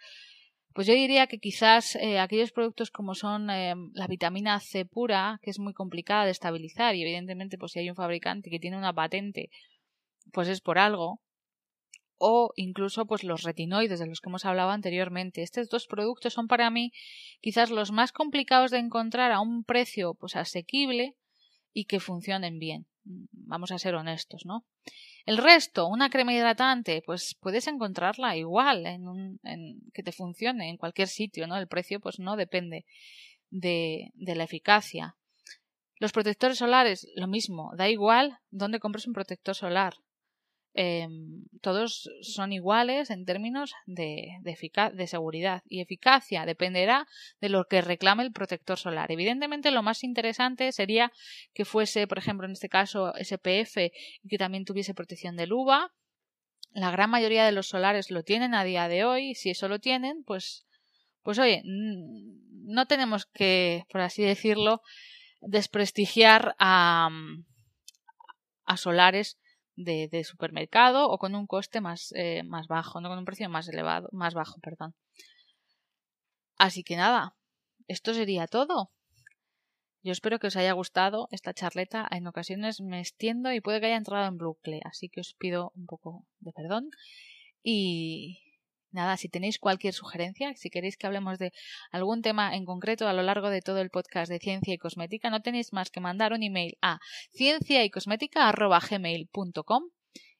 pues 0.74 0.86
yo 0.86 0.94
diría 0.94 1.26
que 1.26 1.38
quizás 1.38 1.96
eh, 1.96 2.20
aquellos 2.20 2.52
productos 2.52 2.92
como 2.92 3.14
son 3.14 3.50
eh, 3.50 3.74
la 3.94 4.06
vitamina 4.06 4.60
C 4.60 4.84
pura, 4.84 5.40
que 5.42 5.50
es 5.50 5.58
muy 5.58 5.72
complicada 5.72 6.24
de 6.24 6.30
estabilizar 6.30 6.94
y 6.94 7.02
evidentemente 7.02 7.58
pues 7.58 7.72
si 7.72 7.80
hay 7.80 7.90
un 7.90 7.96
fabricante 7.96 8.48
que 8.48 8.60
tiene 8.60 8.76
una 8.78 8.92
patente, 8.92 9.50
pues 10.32 10.46
es 10.46 10.60
por 10.60 10.78
algo. 10.78 11.20
O 12.18 12.52
incluso 12.56 13.06
pues 13.06 13.24
los 13.24 13.42
retinoides 13.42 14.00
de 14.00 14.06
los 14.06 14.20
que 14.20 14.28
hemos 14.28 14.44
hablado 14.44 14.70
anteriormente. 14.70 15.42
Estos 15.42 15.68
dos 15.68 15.86
productos 15.86 16.32
son 16.32 16.48
para 16.48 16.70
mí 16.70 16.92
quizás 17.40 17.70
los 17.70 17.92
más 17.92 18.12
complicados 18.12 18.70
de 18.70 18.78
encontrar 18.78 19.32
a 19.32 19.40
un 19.40 19.64
precio 19.64 20.14
pues 20.14 20.36
asequible 20.36 21.14
y 21.72 21.84
que 21.84 22.00
funcionen 22.00 22.58
bien. 22.58 22.86
Vamos 23.04 23.70
a 23.70 23.78
ser 23.78 23.94
honestos, 23.94 24.44
¿no? 24.44 24.64
El 25.24 25.38
resto, 25.38 25.86
una 25.86 26.10
crema 26.10 26.32
hidratante, 26.32 27.02
pues 27.04 27.36
puedes 27.40 27.66
encontrarla 27.66 28.36
igual 28.36 28.86
en, 28.86 29.06
un, 29.06 29.40
en 29.44 29.80
que 29.92 30.02
te 30.02 30.12
funcione 30.12 30.70
en 30.70 30.76
cualquier 30.76 31.08
sitio, 31.08 31.46
¿no? 31.46 31.56
El 31.56 31.68
precio 31.68 32.00
pues 32.00 32.18
no 32.18 32.36
depende 32.36 32.84
de, 33.50 34.10
de 34.14 34.34
la 34.34 34.44
eficacia. 34.44 35.16
Los 35.98 36.12
protectores 36.12 36.58
solares, 36.58 37.08
lo 37.14 37.26
mismo, 37.26 37.72
da 37.76 37.88
igual 37.88 38.38
dónde 38.50 38.80
compres 38.80 39.06
un 39.06 39.12
protector 39.12 39.54
solar. 39.54 39.94
Em, 40.80 41.42
todos 41.60 42.08
son 42.22 42.52
iguales 42.52 43.10
en 43.10 43.24
términos 43.24 43.74
de, 43.86 44.28
de, 44.42 45.06
seguridad 45.08 45.64
y 45.68 45.80
eficacia. 45.80 46.46
Dependerá 46.46 47.08
de 47.40 47.48
lo 47.48 47.64
que 47.64 47.80
reclame 47.80 48.22
el 48.22 48.30
protector 48.30 48.78
solar. 48.78 49.10
Evidentemente, 49.10 49.72
lo 49.72 49.82
más 49.82 50.04
interesante 50.04 50.70
sería 50.70 51.10
que 51.52 51.64
fuese, 51.64 52.06
por 52.06 52.18
ejemplo, 52.18 52.46
en 52.46 52.52
este 52.52 52.68
caso, 52.68 53.12
SPF 53.20 53.76
y 54.22 54.28
que 54.28 54.38
también 54.38 54.64
tuviese 54.64 54.94
protección 54.94 55.34
de 55.34 55.52
UVA. 55.52 55.92
La 56.70 56.92
gran 56.92 57.10
mayoría 57.10 57.44
de 57.44 57.50
los 57.50 57.66
solares 57.66 58.12
lo 58.12 58.22
tienen 58.22 58.54
a 58.54 58.62
día 58.62 58.86
de 58.86 59.04
hoy. 59.04 59.34
Si 59.34 59.50
eso 59.50 59.66
lo 59.66 59.80
tienen, 59.80 60.22
pues, 60.22 60.64
pues 61.24 61.40
oye, 61.40 61.60
no 61.64 62.86
tenemos 62.86 63.26
que, 63.26 63.82
por 63.90 64.00
así 64.00 64.22
decirlo, 64.22 64.82
desprestigiar 65.40 66.54
a, 66.60 67.08
a 68.64 68.76
solares 68.76 69.38
de, 69.78 70.24
supermercado 70.24 71.08
o 71.08 71.18
con 71.18 71.34
un 71.34 71.46
coste 71.46 71.80
más, 71.80 72.12
eh, 72.16 72.42
más 72.44 72.66
bajo, 72.66 73.00
no 73.00 73.08
con 73.08 73.18
un 73.18 73.24
precio 73.24 73.48
más 73.48 73.68
elevado, 73.68 74.08
más 74.12 74.34
bajo, 74.34 74.60
perdón. 74.60 74.94
Así 76.56 76.82
que 76.82 76.96
nada, 76.96 77.36
esto 77.86 78.12
sería 78.12 78.46
todo. 78.46 78.90
Yo 80.02 80.12
espero 80.12 80.38
que 80.38 80.48
os 80.48 80.56
haya 80.56 80.72
gustado 80.72 81.28
esta 81.30 81.54
charleta. 81.54 82.06
En 82.10 82.26
ocasiones 82.26 82.80
me 82.80 83.00
extiendo 83.00 83.52
y 83.52 83.60
puede 83.60 83.80
que 83.80 83.86
haya 83.86 83.96
entrado 83.96 84.26
en 84.26 84.38
bucle, 84.38 84.80
así 84.84 85.08
que 85.08 85.20
os 85.20 85.34
pido 85.34 85.72
un 85.76 85.86
poco 85.86 86.26
de 86.40 86.52
perdón. 86.52 86.90
Y 87.62 88.47
nada, 88.90 89.16
si 89.16 89.28
tenéis 89.28 89.58
cualquier 89.58 89.94
sugerencia, 89.94 90.54
si 90.54 90.70
queréis 90.70 90.96
que 90.96 91.06
hablemos 91.06 91.38
de 91.38 91.52
algún 91.90 92.22
tema 92.22 92.54
en 92.54 92.64
concreto 92.64 93.08
a 93.08 93.12
lo 93.12 93.22
largo 93.22 93.50
de 93.50 93.62
todo 93.62 93.80
el 93.80 93.90
podcast 93.90 94.30
de 94.30 94.38
ciencia 94.38 94.74
y 94.74 94.78
cosmética, 94.78 95.30
no 95.30 95.42
tenéis 95.42 95.72
más 95.72 95.90
que 95.90 96.00
mandar 96.00 96.32
un 96.32 96.42
email 96.42 96.78
a 96.80 97.00
ciencia 97.32 97.84
y 97.84 97.90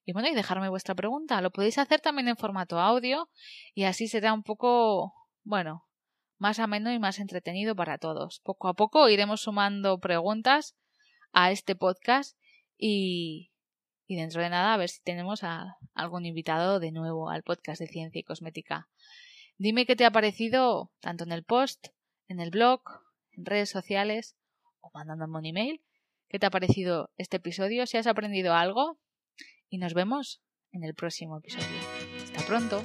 y 0.08 0.12
bueno, 0.14 0.28
y 0.28 0.34
dejarme 0.34 0.70
vuestra 0.70 0.94
pregunta. 0.94 1.42
Lo 1.42 1.50
podéis 1.50 1.76
hacer 1.76 2.00
también 2.00 2.28
en 2.28 2.36
formato 2.38 2.80
audio 2.80 3.28
y 3.74 3.84
así 3.84 4.08
será 4.08 4.32
un 4.32 4.42
poco, 4.42 5.12
bueno, 5.44 5.86
más 6.38 6.58
ameno 6.60 6.90
y 6.90 6.98
más 6.98 7.18
entretenido 7.18 7.76
para 7.76 7.98
todos. 7.98 8.40
Poco 8.42 8.68
a 8.68 8.74
poco 8.74 9.10
iremos 9.10 9.42
sumando 9.42 10.00
preguntas 10.00 10.76
a 11.32 11.50
este 11.50 11.76
podcast 11.76 12.38
y, 12.78 13.50
y 14.08 14.16
dentro 14.16 14.42
de 14.42 14.48
nada 14.48 14.74
a 14.74 14.76
ver 14.78 14.88
si 14.88 15.00
tenemos 15.02 15.44
a 15.44 15.76
algún 15.94 16.24
invitado 16.24 16.80
de 16.80 16.90
nuevo 16.90 17.28
al 17.28 17.42
podcast 17.42 17.80
de 17.80 17.86
ciencia 17.86 18.18
y 18.18 18.24
cosmética. 18.24 18.88
Dime 19.58 19.86
qué 19.86 19.94
te 19.96 20.06
ha 20.06 20.10
parecido 20.10 20.90
tanto 21.00 21.24
en 21.24 21.32
el 21.32 21.44
post, 21.44 21.88
en 22.26 22.40
el 22.40 22.50
blog, 22.50 22.80
en 23.32 23.44
redes 23.44 23.68
sociales 23.68 24.34
o 24.80 24.90
mandándome 24.94 25.38
un 25.38 25.46
email. 25.46 25.82
¿Qué 26.28 26.38
te 26.38 26.46
ha 26.46 26.50
parecido 26.50 27.10
este 27.18 27.36
episodio? 27.36 27.86
Si 27.86 27.98
has 27.98 28.06
aprendido 28.06 28.54
algo 28.54 28.98
y 29.68 29.78
nos 29.78 29.92
vemos 29.92 30.42
en 30.72 30.84
el 30.84 30.94
próximo 30.94 31.38
episodio. 31.38 31.66
Hasta 32.24 32.46
pronto. 32.46 32.84